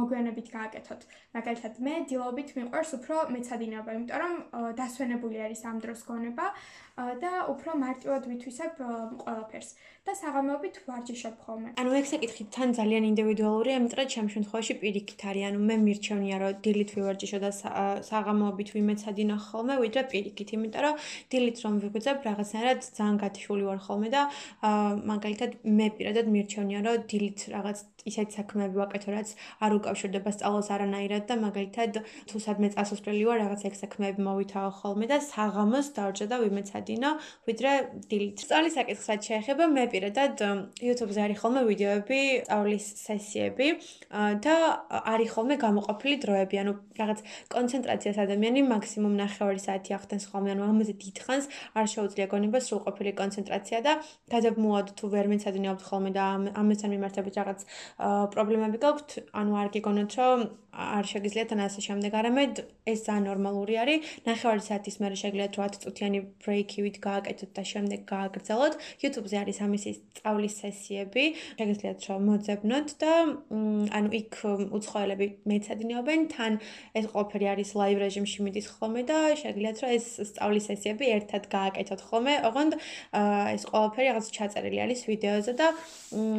მოგვიანებით 0.00 0.48
გააკეთოთ. 0.56 1.00
მაგალითად, 1.38 1.72
მე 1.86 1.94
დილობით 2.10 2.50
მიყვარს 2.58 2.90
უფრო 2.98 3.16
მეცადინეობა, 3.34 3.90
იმიტომ 3.96 4.18
რომ 4.24 4.34
დასვენებული 4.82 5.38
არის 5.46 5.62
ამ 5.70 5.76
დროს 5.84 6.00
გონება 6.10 6.46
და 7.22 7.32
უფრო 7.52 7.70
მარტივად 7.84 8.22
ვითვისებ 8.30 8.72
ყველაფერს. 9.24 9.70
და 10.00 10.14
საღამოობით 10.16 10.76
ვარჯიშობ 10.88 11.34
ხოლმე. 11.44 11.70
ანუ 11.80 11.90
ეგ 12.00 12.06
საკითხი 12.10 12.44
თან 12.54 12.70
ძალიან 12.78 13.04
ინდივიდუალურია, 13.10 13.74
იმიტომ 13.80 13.98
რომ 14.00 14.08
ჩემ 14.14 14.28
შემთხვევაში 14.34 14.74
პირიქით 14.80 15.20
არის, 15.30 15.44
ანუ 15.48 15.58
მე 15.68 15.76
მირჩევნია 15.86 16.36
რომ 16.40 16.52
დილით 16.64 16.90
ვივარჯიშო 16.96 17.38
და 17.44 17.50
საღამოობით 18.08 18.68
ვიმეცადინო 18.74 19.36
ხოლმე, 19.46 19.74
ვიდრე 19.84 20.02
პირიქით, 20.12 20.48
იმიტომ 20.56 20.82
რომ 20.86 20.94
დილით 21.30 21.56
რომ 21.64 21.74
ვიგვიძებ 21.84 22.18
რაღაცნაირად 22.28 22.80
ძალიან 22.96 23.16
გათიშული 23.22 23.62
ვარ 23.68 23.80
ხოლმე 23.86 24.08
და 24.16 24.22
მაგალითად 25.12 25.50
მე 25.78 25.86
პირადად 26.00 26.26
მირჩევნია 26.34 26.80
რომ 26.88 26.96
დილით 27.10 27.38
რაღაც 27.54 27.78
ისეთი 28.08 28.32
საქმეები 28.40 28.76
ვაკეთო, 28.80 29.10
რაც 29.12 29.28
არ 29.60 29.70
უკავშირდება 29.76 30.30
სწავლას 30.32 30.68
არანაირად 30.74 31.24
და 31.28 31.34
მაგალითად 31.44 31.92
თუ 32.28 32.36
სადმე 32.40 32.68
წასასვლელი 32.74 33.22
ვარ, 33.28 33.38
რაღაც 33.44 33.60
ეგ 33.68 33.74
საქმეები 33.84 34.20
მოვითაო 34.24 34.70
ხოლმე 34.80 35.06
და 35.12 35.18
საღამოს 35.20 35.86
დავჭა 36.00 36.26
და 36.32 36.36
ვიმეცადინო, 36.90 37.10
ვიდრე 37.46 37.72
დილით. 38.10 38.42
სწავლის 38.42 38.74
საკითხსაც 38.74 39.20
შეეხება 39.28 39.64
მე 39.70 39.84
პირადად 39.92 40.34
YouTube-ზე 40.82 41.20
არის 41.26 41.38
ხოლმე 41.42 41.62
ვიდეოები, 41.70 42.20
სწავლის 42.44 42.86
სესიები 43.06 43.68
და 44.44 44.54
არის 44.90 45.30
ხოლმე 45.34 45.56
გამოყოფილი 45.62 46.16
დროები, 46.24 46.56
ანუ 46.62 46.72
რაღაც 46.98 47.18
კონცენტრაციას 47.54 48.18
ადამიანი 48.26 48.60
მაქსიმუმ 48.70 49.14
9 49.20 49.62
საათი 49.66 49.90
ახდენს 49.98 50.24
ხოლმე, 50.30 50.50
ანუ 50.54 50.62
ამაზე 50.70 50.94
დიდხანს 51.02 51.44
არ 51.78 51.86
შეუძლია 51.94 52.26
გონება 52.34 52.58
სრულყოფილი 52.58 53.12
კონცენტრაცია 53.20 53.78
და 53.86 53.92
გადაბმულად 54.34 54.86
თუ 54.98 55.04
ვერ 55.14 55.26
მეცადინეობთ 55.30 55.82
ხოლმე 55.86 56.10
და 56.16 56.24
ამასთან 56.60 56.90
მიმართებით 56.94 57.34
რაღაც 57.40 57.60
პრობლემები 58.34 58.78
გაქვთ, 58.84 59.08
ანუ 59.40 59.52
არ 59.62 59.68
გიგონოთ, 59.74 60.10
რომ 60.18 60.38
არ 60.70 61.04
შეგიძლიათ 61.10 61.52
ან 61.54 61.60
ასე 61.66 61.80
შემდეგ, 61.82 62.12
არამედ 62.14 62.54
ეს 62.86 63.00
ძალიან 63.06 63.24
ნორმალური 63.26 63.74
არის. 63.82 64.06
ნახევარი 64.26 64.62
საათის 64.62 64.96
მერე 65.02 65.16
შეგიძლიათ 65.22 65.52
10 65.58 65.78
წუთიანი 65.82 66.20
ბრეიქივით 66.70 66.96
გააკეთოთ 67.02 67.50
და 67.56 67.62
შემდეგ 67.66 68.00
გააგრძელოთ. 68.06 68.74
YouTube-ზე 69.02 69.36
არის 69.42 69.58
ამისი 69.66 69.90
სწავლის 69.98 70.54
სესიები, 70.62 71.24
შეგიძლიათ 71.58 71.98
რომ 72.06 72.20
მოძებნოთ 72.30 72.88
და 73.02 73.12
ანუ 73.98 74.08
იქ 74.20 74.34
უცხოელები 74.78 75.26
მეცადინეობენ, 75.50 76.20
თან 76.30 76.52
ეს 76.94 77.04
ყველაფერი 77.10 77.46
არის 77.50 77.70
live 77.74 77.98
რეჟიმში 78.04 78.40
მიდის 78.46 78.66
ხოლმე 78.70 79.02
და 79.10 79.18
შეგიძლიათ 79.42 79.76
რომ 79.82 79.90
ეს 79.98 80.06
სწავლის 80.30 80.64
სესიები 80.70 81.04
ერთად 81.18 81.42
გააკეთოთ 81.50 82.00
ხოლმე. 82.06 82.34
ოღონდ 82.46 82.72
ეს 83.56 83.62
ყველაფერი 83.70 84.06
რაღაც 84.10 84.26
ჩაწერილი 84.30 84.78
არის 84.84 85.00
ვიდეოზე 85.10 85.52
და 85.58 85.68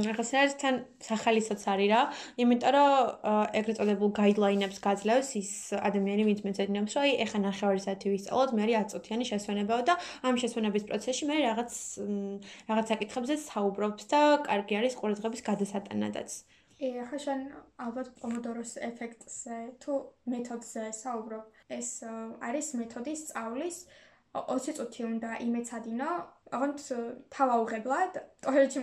რაღაცნაირად 0.08 0.56
თან 0.62 0.76
სახალისოც 1.02 1.62
არის 1.72 1.90
რა, 1.92 2.02
იმიტომ 2.40 2.72
რომ 2.72 2.92
ეგრეთ 3.60 3.76
წოდებულ 3.82 4.10
guideline-ებს 4.16 4.80
გაძლევს 4.86 5.30
ის 5.42 5.52
ადამიანი, 5.76 6.24
ვინც 6.30 6.40
მეცადინეობს, 6.46 6.94
რომ 6.96 7.02
აი 7.02 7.12
ეხა 7.26 7.40
ნახევარი 7.42 7.82
საათი 7.82 8.08
ვისწავლოთ, 8.14 8.50
მე 8.58 8.64
10 8.72 8.92
წუთიანი 8.94 9.26
შესვენებაა 9.32 9.82
და 9.90 9.94
ამ 10.22 10.36
შესვენების 10.42 10.84
პროცესში 10.90 11.26
მე 11.30 11.38
რაღაც 11.48 11.74
რაღაც 12.70 12.86
საკითხებზე 12.94 13.36
საუბრობთ 13.44 14.02
და 14.14 14.22
კარგი 14.48 14.74
არის 14.80 14.98
ყურადღების 15.02 15.42
გადასატანადაც. 15.50 16.30
ე 16.82 16.88
ახლა 17.04 17.20
შენ 17.26 17.42
ალბათ 17.86 18.08
პომოდოროს 18.22 18.72
ეფექტზე 18.90 19.58
თუ 19.82 19.94
მეთოდზე 20.34 20.86
საუბრობ. 21.02 21.44
ეს 21.78 21.90
არის 22.48 22.68
მეთოდი 22.82 23.14
სწავლის 23.24 23.78
20 24.34 24.78
წუთი 24.78 25.02
უნდა 25.12 25.32
იმეცადინო, 25.46 26.10
აღონთ 26.52 26.80
თავაუღებლად, 27.32 28.18
ტოილეტში 28.44 28.80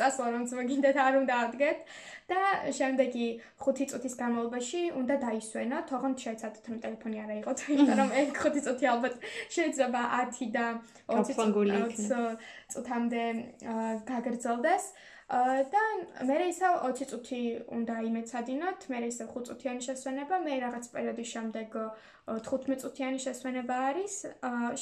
წასვლა 0.00 0.26
რომ 0.34 0.44
მოგინდათ 0.58 0.96
არ 1.04 1.14
უნდა 1.20 1.34
ადგეთ. 1.46 1.78
და 2.24 2.40
შემდეგი 2.72 3.26
5 3.60 3.86
წუთის 3.92 4.14
განმავლობაში 4.16 4.80
უნდა 4.96 5.16
დაისვენოთ, 5.24 5.90
აღონთ 5.96 6.22
შეეცადოთ 6.24 6.64
რომ 6.72 6.78
ტელეფონი 6.84 7.18
არ 7.20 7.30
აიღოთ, 7.34 7.58
იმიტომ 7.74 7.98
რომ 8.00 8.10
ეგ 8.20 8.28
5 8.44 8.62
წუთი 8.64 8.88
ალბათ 8.92 9.14
შეიძლება 9.56 10.00
10 10.32 10.48
და 10.56 10.66
20 11.12 12.38
წუთამდე 12.72 13.24
გაგრძელდეს. 14.08 14.84
და 15.28 15.82
მე 16.28 16.36
ისე 16.52 16.68
20 16.84 17.08
წუთი 17.10 17.40
უნდა 17.72 17.94
იმეცადინოთ, 18.08 18.88
მე 18.92 18.98
ისე 19.08 19.24
5 19.32 19.48
წუთიანი 19.48 19.80
შესვენება, 19.86 20.38
მე 20.44 20.58
რაღაც 20.60 20.88
პერიოდის 20.92 21.30
შემდეგ 21.34 21.78
15 22.28 22.76
წუთიანი 22.84 23.18
შესვენება 23.24 23.76
არის. 23.88 24.14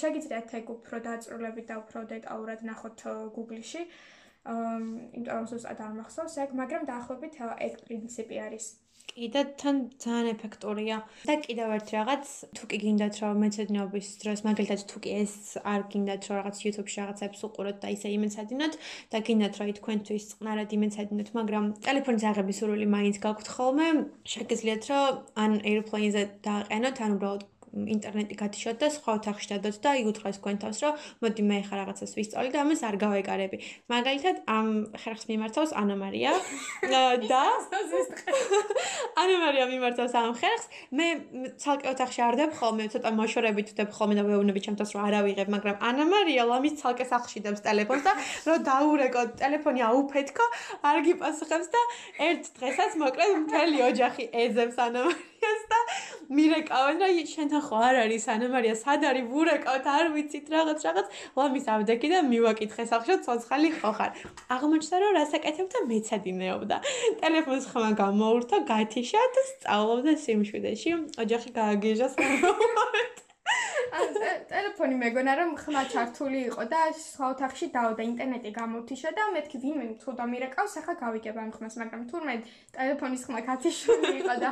შეგიძლიათ 0.03 0.55
ეგ 0.59 0.71
უფრო 0.77 0.97
დაწვრილებით 1.07 1.67
და 1.71 1.77
უფრო 1.83 2.01
დეტალურად 2.15 2.67
ნახოთ 2.67 2.99
Google-ში. 3.39 3.87
აა 3.87 4.79
იმიტომ 5.15 5.37
რომ 5.39 5.47
ზუსტად 5.47 5.81
არ 5.87 5.93
მახსოვს 6.03 6.35
ეგ, 6.43 6.55
მაგრამ 6.59 6.87
დაახლოებით 6.91 7.35
ეგ 7.67 7.73
პრინციპი 7.87 8.37
არის. 8.43 8.82
კი 9.11 9.29
და 9.35 9.43
თან 9.61 9.77
ძალიან 10.03 10.27
ეფექტურია. 10.33 10.97
და 11.29 11.35
კიდევ 11.45 11.69
ერთ 11.77 11.89
რაღაც, 11.97 12.25
თუ 12.57 12.65
კი 12.71 12.77
გინდათ 12.85 13.15
რომ 13.23 13.43
მეცადინეობის 13.45 14.09
დროს, 14.23 14.41
მაგალითად 14.49 14.81
თუ 14.91 14.97
კი 15.05 15.11
ეს 15.23 15.35
არ 15.73 15.81
გინდათ 15.93 16.23
რომ 16.29 16.37
რაღაც 16.41 16.57
YouTube-ში 16.65 16.99
რაღაცებს 17.03 17.45
უყუროთ 17.49 17.77
და 17.83 17.89
ისე 17.97 18.09
იმეცადინოთ 18.17 18.75
და 19.13 19.19
გინდათ 19.27 19.55
რომ 19.61 19.73
თქვენთვის 19.79 20.29
წყნარად 20.33 20.71
იმეცადინოთ, 20.79 21.29
მაგრამ 21.39 21.65
ტელეფონის 21.85 22.25
აღების 22.33 22.57
სურვილი 22.63 22.87
მაინც 22.97 23.17
გაქვთ 23.27 23.47
ხოლმე, 23.55 23.89
შეგიძლიათ 24.35 24.83
რომ 24.91 25.23
ან 25.45 25.53
airplane-ზე 25.73 26.23
დააყენოთ, 26.47 26.97
ან 27.05 27.11
უბრალოდ 27.17 27.52
ინტერნეტი 27.73 28.37
გათიშოთ 28.37 28.77
და 28.83 28.89
სხვა 28.93 29.13
ოთახში 29.19 29.49
დადოთ 29.53 29.77
და 29.81 29.91
იგი 29.97 30.09
უთხრას 30.13 30.37
თქვენთავს, 30.39 30.79
რომ 30.85 30.95
მოდი 31.25 31.43
მე 31.49 31.59
ხარ 31.69 31.79
რაღაცას 31.83 32.13
ვისწავლი 32.19 32.51
და 32.53 32.59
ამას 32.63 32.81
არ 32.85 32.97
გავეკარები. 33.01 33.57
მაგალითად, 33.89 34.37
ამ 34.45 34.69
ხერხს 34.93 35.25
მიმართავს 35.33 35.73
ანა 35.73 35.97
მარია 35.97 36.33
და 36.93 37.01
ანა 39.23 39.37
მარია 39.45 39.67
მიმართავს 39.73 40.13
ამ 40.21 40.37
ხერხს. 40.37 40.67
მე 40.93 41.07
ცალკე 41.57 41.87
ოთახში 41.97 42.21
არ 42.29 42.35
დებ 42.43 42.53
ხოლმე, 42.61 42.85
ცოტა 42.93 43.11
მოშორებით 43.17 43.73
ვდებ 43.73 43.91
ხოლმე 43.97 44.15
და 44.21 44.23
ვეუბნები 44.29 44.61
ჩემთავს, 44.69 44.93
რომ 44.93 45.03
არ 45.09 45.15
ავიღებ, 45.25 45.49
მაგრამ 45.57 45.77
ანა 45.81 46.05
მარია 46.13 46.45
ლამის 46.53 46.77
ცალკე 46.83 47.09
სახლში 47.09 47.41
დებს 47.41 47.65
ტელეფონს 47.65 48.05
და 48.05 48.13
რომ 48.53 48.65
დაურეკო 48.69 49.23
ტელეფონი 49.41 49.81
აუფეთქო, 49.89 50.45
არ 50.93 50.99
გიპასუხებს 51.09 51.69
და 51.73 51.83
ერთ 52.29 52.53
დღესაც 52.61 52.97
მოკლედ 53.01 53.37
მთელი 53.49 53.79
ოჯახი 53.91 54.25
ეძებს 54.45 54.77
ანა 54.77 55.32
მარიას 55.43 55.63
და 55.71 55.79
მირეკავენ 56.37 57.01
და 57.03 57.07
შენთან 57.31 57.63
ხო 57.67 57.79
არ 57.87 57.97
არის 58.03 58.27
ანა 58.35 58.49
მარია 58.53 58.75
სად 58.83 59.07
არის 59.11 59.27
ვურეკავთ 59.33 59.87
არ 59.95 60.07
ვიცით 60.15 60.47
რაღაც 60.55 60.85
რაღაც. 60.87 61.07
ლამის 61.37 61.67
ავდექი 61.75 62.09
და 62.15 62.21
მივაკითხე 62.31 62.85
სახშო 62.93 63.17
ცოცხალი 63.27 63.71
ხო 63.81 63.93
ხარ 63.99 64.11
აღმოჩნდა 64.55 64.97
რომ 65.03 65.13
რასაკეთებ 65.19 65.67
და 65.75 65.79
მეცადინეობდა. 65.91 66.77
ტელეფონს 67.23 67.67
ხმა 67.73 67.91
გამოურთო 68.03 68.57
გათიშა 68.71 69.23
და 69.35 69.43
სწავლობდა 69.51 70.15
სიმშვიდეში. 70.25 70.91
ოჯახი 71.23 71.51
გააგიჟა 71.59 72.07
სამომენტ 73.53 74.45
ტელეფონი 74.51 74.97
მეგონა 75.01 75.33
რომ 75.39 75.51
ხმა 75.63 75.83
ჩართული 75.93 76.39
იყო 76.49 76.65
და 76.73 76.81
სხვა 77.01 77.25
ოთახში 77.35 77.67
დაოდა 77.77 78.03
ინტერნეტი 78.11 78.51
გამოვთიშა 78.59 79.11
და 79.19 79.27
მეთქი 79.35 79.61
ვინმე 79.65 79.87
თუ 80.03 80.15
დამირეკავს 80.21 80.75
ახლა 80.81 80.95
გავიგებ 81.03 81.37
ამ 81.43 81.51
ხმას 81.57 81.75
მაგრამ 81.83 82.03
თურმე 82.13 82.35
ტელეფონის 82.77 83.27
ხმა 83.29 83.41
კათიშვილი 83.51 84.15
იყო 84.23 84.35
და 84.45 84.51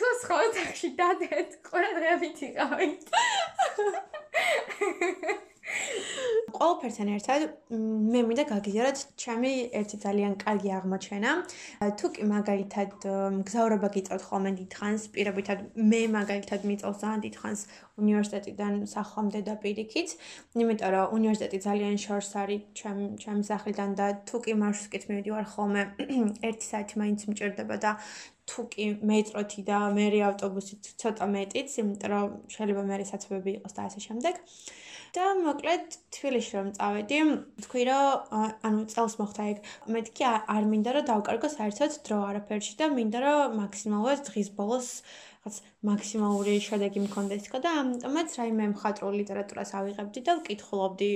თუ 0.00 0.12
სხვა 0.24 0.36
ოთახში 0.48 0.88
დადეთ 0.98 1.50
ყურადღებით 1.70 2.44
იყავით 2.48 3.02
ყველაფერთან 5.62 7.10
ერთად 7.14 7.44
მე 8.12 8.20
მინდა 8.28 8.44
გაგიზარდეთ 8.50 8.98
ჩემი 9.22 9.52
ერთი 9.78 9.96
ძალიან 10.04 10.34
კარგი 10.42 10.70
აღმოჩენა. 10.78 11.30
თუ 11.98 12.06
კი 12.14 12.22
მაგალითად 12.32 12.90
გზაურობა 13.48 13.88
გიწევთ 13.94 14.22
ხოლმე 14.28 14.52
დიდხანს, 14.58 15.02
პირობითად 15.14 15.58
მე 15.90 16.00
მაგალითად 16.18 16.66
მიწევს 16.68 16.98
ძალიან 17.02 17.22
დიდხანს 17.26 17.60
უნივერსიტეტიდან 18.02 18.74
სახლამდე 18.94 19.40
და 19.48 19.54
პირიქით, 19.62 20.08
იმიტომ 20.58 20.90
რომ 20.94 21.06
უნივერსიტეტი 21.16 21.58
ძალიან 21.68 21.96
შორს 22.04 22.30
არის 22.42 22.60
ჩემ 22.78 23.00
ჩემ 23.22 23.40
სახლიდან 23.50 23.90
და 24.00 24.06
თუ 24.28 24.36
კი 24.44 24.52
მარშრუტით 24.62 25.04
მივიდივარ 25.08 25.44
ხოლმე 25.52 25.82
1 26.52 26.68
საათი 26.68 26.94
მაინც 27.00 27.20
მჭირდება 27.30 27.76
და 27.84 27.90
თუ 28.50 28.60
კი 28.72 28.86
მეტროთი 29.08 29.60
და 29.70 29.78
მერი 29.96 30.20
ავტობუსით 30.28 30.82
ცოტა 31.00 31.26
მეტიც, 31.34 31.68
იმიტომ 31.82 32.10
რომ 32.12 32.30
შეიძლება 32.54 32.82
მერი 32.90 33.04
საცობები 33.10 33.50
იყოს 33.58 33.72
და 33.76 33.80
ასე 33.88 34.00
შემდეგ. 34.06 34.34
და 35.16 35.24
მოკლედ 35.38 35.96
თბილისში 36.16 36.54
რომ 36.56 36.68
წავედი, 36.76 37.18
თქვი 37.64 37.82
რომ 37.88 38.36
ანუ 38.68 38.84
წელს 38.92 39.14
მოხდა 39.20 39.48
ეგ. 39.52 39.58
მეთქი 39.96 40.24
არ 40.54 40.68
მინდა 40.72 40.94
რომ 40.96 41.08
დავკარგო 41.10 41.50
საერთოდ 41.56 41.98
დრო 42.06 42.20
არაფერში 42.30 42.74
და 42.80 42.88
მინდა 42.96 43.20
რომ 43.24 43.58
მაქსიმალურად 43.60 44.24
დღის 44.28 44.48
ბოლოს 44.56 44.88
რაღაც 45.42 45.56
მაქსიმალური 45.82 46.52
შედეგი 46.62 47.00
მქონდეს 47.02 47.46
თქო 47.50 47.58
და 47.64 47.70
ამიტომაც 47.82 48.34
რაიმე 48.38 48.66
მხატვრულ 48.72 49.14
ლიტერატურას 49.20 49.70
ავიღებდი 49.74 50.20
და 50.28 50.32
ვკითხულობდი 50.38 51.08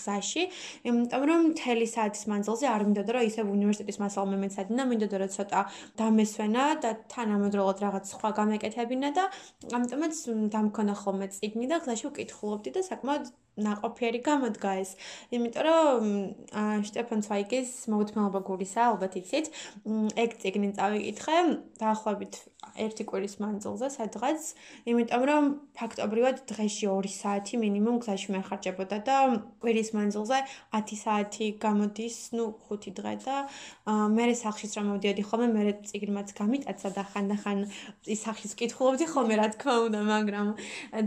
გზაში 0.00 0.42
იმიტომ 0.90 1.22
რომ 1.30 1.46
მთელი 1.52 1.86
საათის 1.94 2.26
მანძილზე 2.32 2.66
არ 2.74 2.82
მინდოდა 2.88 3.14
რომ 3.14 3.28
ისევ 3.30 3.52
უნივერსიტეტის 3.54 4.02
მასალმე 4.02 4.36
მეცადინა 4.42 4.88
მინდოდა 4.90 5.16
რომ 5.22 5.30
ცოტა 5.36 5.60
დამესვენა 6.02 6.64
და 6.82 6.90
თანამედროვედ 7.14 7.78
რაღაც 7.86 8.04
სხვა 8.16 8.30
გამეკეთებინა 8.42 9.08
და 9.14 9.24
ამიტომაც 9.78 10.14
დამქონა 10.58 10.94
ხოლმე 10.98 11.30
წიგნი 11.38 11.70
და 11.70 11.78
გზაში 11.86 12.10
ვკითხულობდი 12.10 12.74
და 12.74 12.82
საკმაოდ 12.90 13.30
ნაყოფიერი 13.60 14.20
გამოდგა 14.24 14.70
ეს. 14.80 14.90
იმიტომ 15.36 15.66
რომ 15.68 16.06
შტეფან 16.88 17.20
ცვაიგის 17.26 17.70
მოუთმელობა 17.92 18.40
გულისა, 18.48 18.86
ალბათ 18.92 19.18
იცით, 19.20 19.50
ეგ 20.24 20.30
წიგნი 20.40 20.72
წავიკითხე, 20.78 21.36
დაახლოებით 21.82 22.40
ერთი 22.84 23.04
კვირის 23.08 23.34
მანძილზე 23.42 23.88
სადღაც, 23.96 24.40
იმიტომ 24.90 25.22
რომ 25.30 25.44
ფაქტობრივად 25.78 26.36
დღეში 26.50 26.86
2 26.88 27.12
საათი 27.12 27.60
მინიმუმ 27.62 27.96
გზაში 28.04 28.28
მეხარჯებოდა 28.36 28.98
და 29.08 29.16
კვირის 29.62 29.90
მანძილზე 29.96 30.38
10 30.76 31.00
საათი 31.02 31.46
გამოდის, 31.64 32.16
ну 32.38 32.44
5 32.70 32.94
დღე 32.98 33.14
და 33.26 33.36
მე 34.16 34.26
სახშიც 34.42 34.72
რომ 34.78 34.86
მოვდიოდი 34.92 35.22
ხოლმე, 35.28 35.48
მე 35.56 35.74
წიგნმაც 35.90 36.28
გამიტაცა 36.40 36.88
და 36.96 37.02
ხანდახან 37.12 37.58
ის 38.14 38.20
სახშიც 38.24 38.52
კითხულობდი 38.60 39.06
ხოლმე, 39.12 39.34
რა 39.42 39.48
თქმა 39.56 39.74
უნდა, 39.86 40.00
მაგრამ 40.12 40.48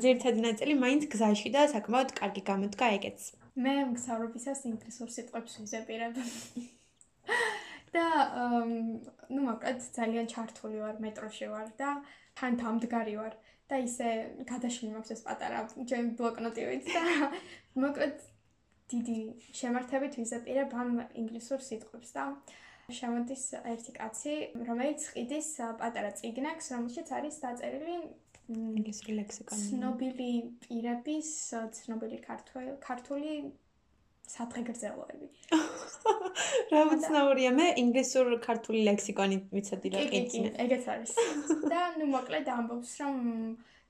ძირითადი 0.04 0.40
ნაწილი 0.48 0.74
მაინც 0.86 1.10
გზაში 1.14 1.50
და 1.56 1.68
საკმაოდ 1.74 2.10
კარგი 2.20 2.42
გამოდგა 2.52 2.86
ეგეც. 3.00 3.20
მე 3.56 3.74
მგზავრობისას 3.92 4.66
ინგლისურ 4.68 5.10
სიტყვებს 5.16 5.54
ვიზეპირებ. 5.64 6.20
და 7.96 8.06
ну 9.30 9.40
მოკლედ 9.48 9.80
ძალიან 9.98 10.30
ჩართული 10.34 10.84
ვარ 10.84 11.02
მეტროში 11.06 11.48
ვარ 11.54 11.72
და 11.82 11.90
თან 12.40 12.60
თამდგარი 12.62 13.16
ვარ 13.22 13.34
და 13.72 13.82
ისე 13.88 14.10
გადაშლი 14.52 14.92
მაქვს 14.94 15.14
ეს 15.16 15.22
პატარა 15.28 15.60
ჩემი 15.92 16.14
ბლოკნოტივით 16.20 16.92
და 16.94 17.32
მოკლედ 17.86 18.18
დიდი 18.94 19.20
შემართებით 19.60 20.20
ვიზაპირებ 20.22 20.76
ამ 20.82 20.92
ინგლისურ 21.22 21.64
სიტყვებს 21.70 22.14
და 22.18 22.26
შემოდის 22.94 23.44
ერთი 23.74 23.96
კაცი 23.96 24.36
რომელიც 24.68 25.08
ყიდის 25.16 25.50
პატარა 25.82 26.12
წიგნაკს 26.20 26.70
რომელშიც 26.76 27.10
არის 27.18 27.40
დაწერილი 27.46 27.98
ინგლისური 28.54 29.16
ლექსიკონი 29.20 29.68
ცნობილი 29.70 30.32
პირების 30.66 31.30
ცნობილი 31.80 32.20
ქართული 32.86 33.38
სათხეგრძელოები. 34.32 35.28
რა 36.72 36.82
უცნაურია 36.96 37.52
მე 37.56 37.68
ინგლისურ 37.82 38.32
ქართული 38.44 38.82
ლექსიკონი 38.88 39.38
ვიცოდი 39.54 39.92
რა 39.96 40.04
ყიდი. 40.12 40.42
ეგეც 40.66 40.88
არის. 40.96 41.14
და 41.72 41.82
ნუ 42.00 42.10
მოკლედ 42.14 42.52
ამბობს 42.56 42.92
რომ 43.02 43.18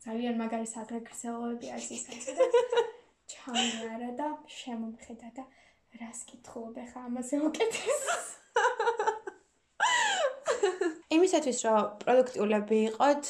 ძალიან 0.05 0.35
მაგარი 0.41 0.67
სათხეგრძელოები 0.75 1.71
არის 1.75 1.89
ისე 1.97 2.35
და 2.37 2.47
ჩამარა 3.33 4.11
და 4.19 4.27
შემომხედა 4.59 5.29
და 5.39 5.43
რას 6.01 6.19
კითხულობ 6.29 6.77
ხა 6.91 7.05
ამაზე 7.09 7.41
უკეთეს. 7.49 8.05
იმისათვის 11.15 11.59
რომ 11.65 11.79
პროდუქტიულები 12.03 12.77
იყოთ 12.91 13.23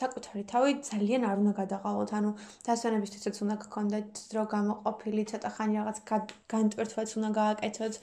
საკუთარი 0.00 0.42
თავი 0.52 0.70
ძალიან 0.90 1.22
არ 1.30 1.36
უნდა 1.42 1.52
გადაყავოთ. 1.60 2.10
ანუ 2.18 2.30
დასვენებისთვისაც 2.66 3.36
უნდა 3.44 3.56
გქონდეთ 3.64 4.08
დრო 4.30 4.42
გამოყოფილი, 4.54 5.22
ცოტა 5.30 5.50
ხანი 5.56 5.74
რაღაც 5.80 5.98
განტვირთვაც 6.52 7.08
უნდა 7.18 7.30
გააკეთოთ. 7.40 7.94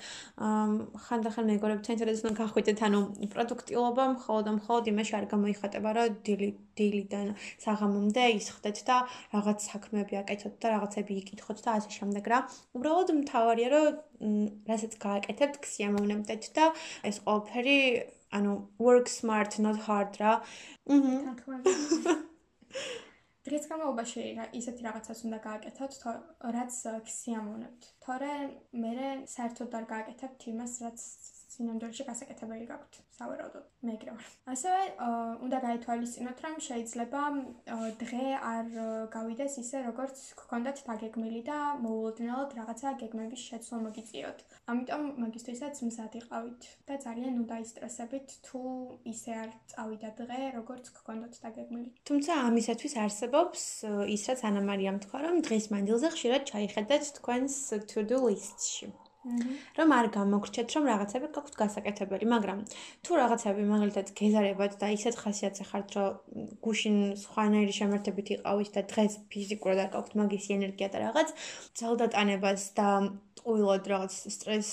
ხანდახან 1.05 1.45
მეგობრებთან 1.51 1.93
ერთად 2.03 2.17
უნდა 2.23 2.33
გახვიდეთ, 2.41 2.79
ანუ 2.87 2.99
პროდუქტიულობა 3.33 4.03
მხოლოდ 4.17 4.45
მხოლოდ 4.59 4.83
იმაში 4.93 5.13
არ 5.19 5.25
გამოიხატება, 5.33 5.89
რომ 5.97 6.07
დილი 6.25 6.49
დილიდან 6.77 7.27
საღამომდე 7.63 8.23
ისხდეთ 8.39 8.77
და 8.89 8.97
რაღაც 9.35 9.59
საქმეები 9.69 10.15
აკეთოთ 10.21 10.55
და 10.63 10.67
რაღაცები 10.73 11.13
იკითხოთ 11.21 11.59
და 11.65 11.69
ასე 11.77 11.89
შემდეგ 11.97 12.25
რა. 12.33 12.39
უბრალოდ 12.77 13.09
მთავარია, 13.21 13.69
რომ 13.75 13.85
რასაც 14.71 14.93
გააკეთებთ, 15.05 15.55
ქსიამოვნებდეთ 15.65 16.43
და 16.57 16.65
ეს 17.09 17.17
ყველაფერი 17.25 17.77
ანუ 18.39 18.53
work 18.81 19.07
smart 19.09 19.59
not 19.65 19.79
hard 19.87 20.19
რა. 20.21 20.33
აჰა. 20.89 22.15
დღეს 23.43 23.65
განმავლობაში 23.67 24.21
ისეთი 24.55 24.85
რაღაცას 24.87 25.21
უნდა 25.27 25.39
გააკეთოთ, 25.43 25.95
რაც 26.55 26.75
ქსიამოვნებთ. 27.07 27.87
თორე 28.05 28.31
მე 28.83 28.93
საერთოდ 29.33 29.75
არ 29.79 29.87
გააკეთებთ 29.89 30.45
იმას, 30.53 30.75
რაც 30.85 31.03
სინამდვილეში 31.53 32.03
გასაკეთებელი 32.09 32.65
გაქვთ. 32.71 32.93
სავარაუდოდ, 33.17 33.65
მეგრე 33.87 34.11
ვარ. 34.15 34.27
ასევე 34.53 34.81
უნდა 35.45 35.57
გაითვალისწინოთ, 35.67 36.37
რომ 36.45 36.55
შეიძლება 36.67 37.21
დღე 38.03 38.27
არ 38.53 38.67
გავიდეს 39.15 39.53
ისე, 39.63 39.77
როგორც 39.89 40.17
გქონდათ 40.41 40.77
დაგეგმილი 40.89 41.41
და 41.49 41.57
მოულოდნელად 41.85 42.49
რაღაცა 42.59 42.89
გეგმების 43.03 43.41
შეცვლა 43.49 43.77
მოგიწიოთ. 43.85 44.39
ამიტომ 44.73 45.03
მაგისთვისაც 45.23 45.75
მზად 45.87 46.13
იყავით 46.21 46.61
და 46.87 46.93
ძალიან 47.05 47.33
უნდა 47.43 47.55
ისტრესებით 47.65 48.27
თუ 48.47 48.61
ისე 49.13 49.31
არ 49.43 49.49
წავიდა 49.73 50.09
დღე, 50.19 50.41
როგორც 50.57 50.85
გქონდათ 50.97 51.33
დაგეგმილი. 51.45 51.89
თუმცა 52.09 52.31
ამისათვის 52.49 52.93
არსებობს 53.05 53.61
ის, 54.15 54.21
რაც 54.29 54.39
ანა 54.49 54.61
მარიამ 54.69 54.97
თქვა, 55.05 55.19
რომ 55.27 55.35
დღის 55.45 55.65
მანძილზე 55.73 56.07
ხშირად 56.15 56.41
ჩაიხედეთ 56.51 57.03
თქვენს 57.19 57.55
to-do 57.91 58.17
list-ში. 58.27 58.87
რომ 59.79 59.89
არ 59.97 60.07
გამოგრჩეთ, 60.17 60.67
რომ 60.75 60.87
რაღაცები 60.91 61.27
გაქვთ 61.37 61.55
გასაკეთებელი, 61.61 62.25
მაგრამ 62.35 62.59
თუ 63.03 63.11
რაღაცები 63.21 63.63
მაგალითად 63.73 64.07
გეზარებათ 64.19 64.73
და 64.83 64.87
ისეთ 64.97 65.15
ხასიათზე 65.23 65.63
ხართ, 65.71 65.87
რომ 65.97 66.09
გუშინ 66.65 66.97
სხვანაირი 67.23 67.73
შემართებით 67.79 68.27
იყავით 68.37 68.69
და 68.75 68.81
დღეს 68.93 69.13
ფიზიკურად 69.31 69.83
არ 69.83 69.89
გაქვთ 69.95 70.13
მაგის 70.19 70.47
ენერგია 70.57 70.87
და 70.93 70.97
რაღაც 71.07 71.29
ძალდატანებას 71.79 72.63
და 72.79 72.89
ტყუილად 73.39 73.83
რაღაც 73.93 74.13
სტრეს 74.35 74.69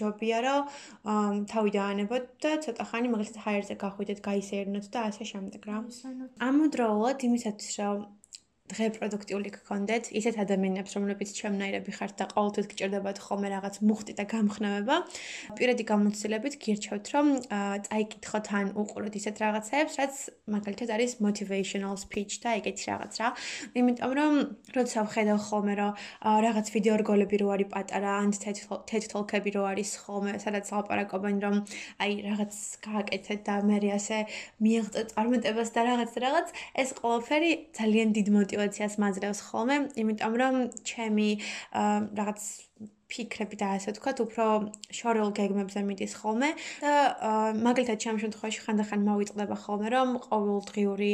ჯობია 0.00 0.38
რომ 0.44 1.44
თავი 1.50 1.70
დაანებოთ 1.76 2.28
და 2.44 2.52
ცოტა 2.64 2.84
ხანი 2.88 3.08
მაგალითად 3.12 3.44
ჰაერზე 3.44 3.74
გახვიდეთ, 3.84 4.18
გაისერნოთ 4.28 4.86
და 4.94 5.00
ასე 5.10 5.24
შემდეგ 5.32 5.62
რა. 5.68 5.78
ამუდროულად 6.48 7.26
იმისათვის 7.28 7.72
რომ 7.80 7.98
დღე 8.64 8.86
პროდუქტიული 8.96 9.50
გქონდეთ, 9.60 10.06
ისეთ 10.16 10.36
ადამიანებს, 10.40 10.92
რომლებიც 10.96 11.30
ჩემნაირები 11.36 11.92
ხართ 12.00 12.12
და 12.16 12.24
ყოველთვის 12.32 12.66
გჭირდებათ 12.72 13.18
ხოლმე 13.20 13.48
რაღაც 13.52 13.74
მუხტი 13.84 14.12
და 14.16 14.24
გამხნევება, 14.24 14.96
პირადი 15.58 15.84
გამოცდილებით 15.84 16.54
გირჩევთ, 16.64 17.06
რომ 17.12 17.26
წაიკითხოთ 17.84 18.46
ან 18.56 18.66
უყუროთ 18.72 19.14
ისეთ 19.20 19.36
რაღაცებს, 19.44 19.92
რაც 20.00 20.14
მაგალითად 20.48 20.88
არის 20.96 21.12
motivational 21.20 21.94
speech 22.00 22.40
და 22.40 22.56
ეგეთი 22.64 22.84
რაღაც 22.88 23.12
რა. 23.20 23.28
იმიტომ 23.76 24.12
რომ 24.16 24.32
როცა 24.72 24.98
ვხედავ 25.12 25.38
ხოლმე, 25.44 25.74
რომ 25.84 25.92
რაღაც 26.24 26.66
ვიდეო 26.72 26.94
რგოლები 27.04 27.36
რო 27.44 27.48
არის 27.52 27.68
პატარა, 27.68 28.12
ან 28.24 28.30
TED 28.88 29.04
Talk-ები 29.12 29.50
რო 29.60 29.62
არის 29.76 29.90
ხოლმე, 30.08 30.40
სადაც 30.40 30.64
ლაპარაკობენ, 30.72 31.36
რომ 31.44 31.54
აი 32.00 32.12
რაღაც 32.32 32.52
გააკეთეთ 32.88 33.40
და 33.44 33.54
მე 33.68 33.76
ასე 33.92 34.18
მიიღწეთ 34.64 35.06
წარმატებას 35.12 35.68
და 35.76 35.80
რაღაც 35.84 36.12
რაღაც, 36.24 36.48
ეს 36.80 36.88
ყველაფერი 37.04 37.50
ძალიან 37.76 38.08
დიდ 38.16 38.28
мотиваციას 38.54 38.94
მაძლევს 39.02 39.40
ხოლმე, 39.50 39.76
იმიტომ 39.98 40.34
რომ 40.38 40.54
ჩემი 40.86 41.28
რაღაც 42.18 42.40
ფიქრები 43.14 43.56
და 43.62 43.66
ასე 43.78 43.94
ვთქვათ, 43.94 44.18
უფრო 44.26 44.44
შორეულ 44.98 45.30
გეგმებზე 45.38 45.80
მიდის 45.86 46.12
ხოლმე 46.18 46.50
და 46.82 46.92
მაგალითად 47.62 47.98
ჩემ 48.02 48.18
შემთხვევაში 48.22 48.60
ხანდახან 48.66 49.00
მოვიწყდება 49.06 49.56
ხოლმე, 49.64 49.88
რომ 49.94 50.08
ყოველდღიური 50.26 51.12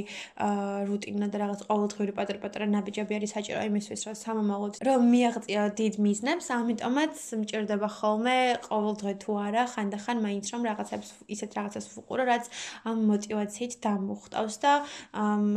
რუტინა 0.89 1.27
და 1.29 1.37
რაღაც 1.45 1.61
ყოველდღიური 1.69 2.13
პატარ-პატარა 2.17 2.67
ნაბიჯები 2.73 3.13
არის 3.21 3.35
საჭირო 3.37 3.61
იმისთვის, 3.69 4.01
რომ 4.09 4.17
სამომავლოდ 4.25 4.73
რომ 4.89 5.01
მიაღწია 5.13 5.63
დიდ 5.81 5.95
მიზნებს, 6.07 6.47
ამიტომაც 6.57 7.15
მჭირდება 7.43 7.89
ხოლმე 8.01 8.37
ყოველდღე 8.65 9.13
თუ 9.23 9.31
არა, 9.47 9.63
ხანდახან 9.75 10.17
მაინც 10.25 10.47
რომ 10.55 10.63
რაღაცებს 10.71 11.09
ისეთ 11.35 11.51
რაღაცას 11.61 11.87
ვუყურო, 11.95 12.25
რაც 12.33 12.45
ამ 12.89 12.97
мотиваციით 13.13 13.73
დამუხტავს 13.85 14.57
და 14.65 14.73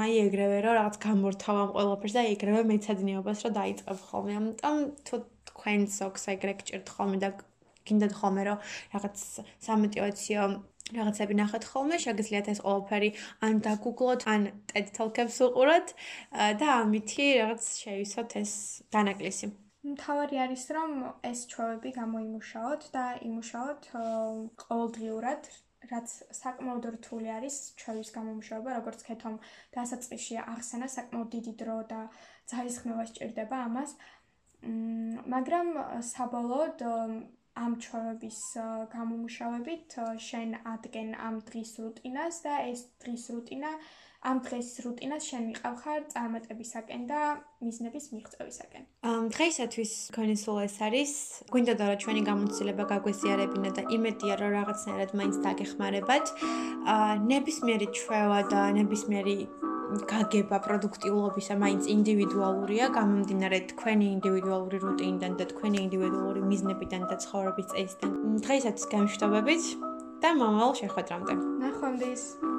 აი 0.03 0.13
ეგრევე 0.27 0.57
რომ 0.65 0.73
რაღაც 0.79 0.95
გამორთავ 1.07 1.55
ამ 1.63 1.69
ყველაფერს 1.75 2.13
და 2.17 2.21
ეგრევე 2.33 2.61
მეცადინეობას 2.71 3.39
რომ 3.45 3.53
დაიწყებ 3.59 3.97
ხოლმე. 4.09 4.31
ამიტომ 4.39 4.77
თუ 5.07 5.15
თქვენ 5.53 5.87
სოქს 5.97 6.23
ეგრე 6.33 6.53
გჭირთ 6.59 6.87
ხოლმე 6.97 7.17
და 7.23 7.29
გინდათ 7.87 8.13
ხოლმე 8.19 8.43
რომ 8.49 8.59
რაღაც 8.93 9.15
სამოტივაციო 9.67 10.43
რაღაცები 10.97 11.35
ნახეთ 11.39 11.63
ხოლმე, 11.71 11.97
შეგიძლიათ 12.05 12.47
ეს 12.53 12.59
ყველაფერი 12.63 13.09
ან 13.47 13.53
დაგუგლოთ, 13.65 14.21
ან 14.33 14.41
TED 14.71 14.87
Talk-ებს 14.97 15.37
უყუროთ 15.47 15.93
და 16.59 16.67
ამითი 16.83 17.27
რაღაც 17.39 17.63
შეივსოთ 17.83 18.35
ეს 18.43 18.53
დანაკლისი. 18.95 19.47
თავარი 20.03 20.35
არის 20.43 20.63
რომ 20.75 20.91
ეს 21.31 21.39
ჩვევები 21.51 21.89
გამოიმუშაოთ 21.99 22.83
და 22.95 23.05
იმუშაოთ 23.27 23.81
ყოველდღიურად 24.63 25.51
რაც 25.91 26.11
საკმაოდ 26.39 26.85
რთული 26.95 27.27
არის 27.37 27.55
ჩვევის 27.79 28.09
გამომუშავება, 28.15 28.75
როგორც 28.79 28.99
ქეთომ 29.07 29.35
დასაწყისში 29.75 30.37
ახსენა 30.43 30.87
საკმაოდ 30.95 31.29
დიდი 31.35 31.53
დრო 31.59 31.77
და 31.91 31.99
ძალისხმევა 32.51 33.03
სჭირდება 33.11 33.57
ამას. 33.67 33.91
მაგრამ 35.33 35.67
საბოლოოდ 36.09 36.83
ამ 37.53 37.73
ჩვევების 37.85 38.39
გამომუშავებით 38.93 39.97
შენ 40.27 40.55
ადგენ 40.75 41.09
ამ 41.27 41.35
დღის 41.49 41.71
რუტინას 41.83 42.41
და 42.45 42.53
ეს 42.71 42.81
დღის 43.03 43.25
რუტინა 43.35 43.71
ამ 44.23 44.39
დღეს 44.39 44.67
რუტინას 44.83 45.25
შენ 45.29 45.43
მიყავ 45.51 45.73
ხარ 45.83 46.01
წარმატებისაკენ 46.13 47.01
და 47.11 47.19
მიზნების 47.59 48.05
მიღწევისაკენ. 48.15 48.83
ამ 49.03 49.25
დღეისათვის 49.35 49.91
თქვენი 50.15 50.35
სულ 50.43 50.57
ეს 50.63 50.77
არის. 50.87 51.11
გვინდა 51.51 51.73
და 51.79 51.85
რა 51.91 51.95
ჩვენი 52.03 52.21
გამოცდილება 52.31 52.83
გაგვეზიარებინა 52.93 53.69
და 53.77 53.83
იმედია 53.97 54.33
რომ 54.39 54.51
რაღაცნაირად 54.57 55.11
მაინც 55.19 55.35
დაგეხმარებათ. 55.43 56.25
აა 56.93 57.11
ნებისმიერი 57.31 57.87
ჩვევა 57.99 58.39
და 58.53 58.61
ნებისმიერი 58.79 59.37
გაგება 60.09 60.57
პროდუქტიულობისა 60.65 61.55
მაინც 61.63 61.83
ინდივიდუალურია, 61.95 62.85
გამომდინარე 62.97 63.59
თქვენი 63.71 64.05
ინდივიდუალური 64.15 64.77
რუტინიდან 64.85 65.33
და 65.39 65.45
თქვენი 65.51 65.77
ინდივიდუალური 65.85 66.41
მიზნებიდან 66.49 67.03
და 67.11 67.15
ცხოვრების 67.25 67.67
წესიდან. 67.73 68.11
დღეისათვის 68.45 68.85
გამშვიდობებით 68.95 69.63
და 70.23 70.29
მომავალ 70.39 70.73
შეხვედრამდე. 70.81 71.33
ნახვამდის. 71.63 72.52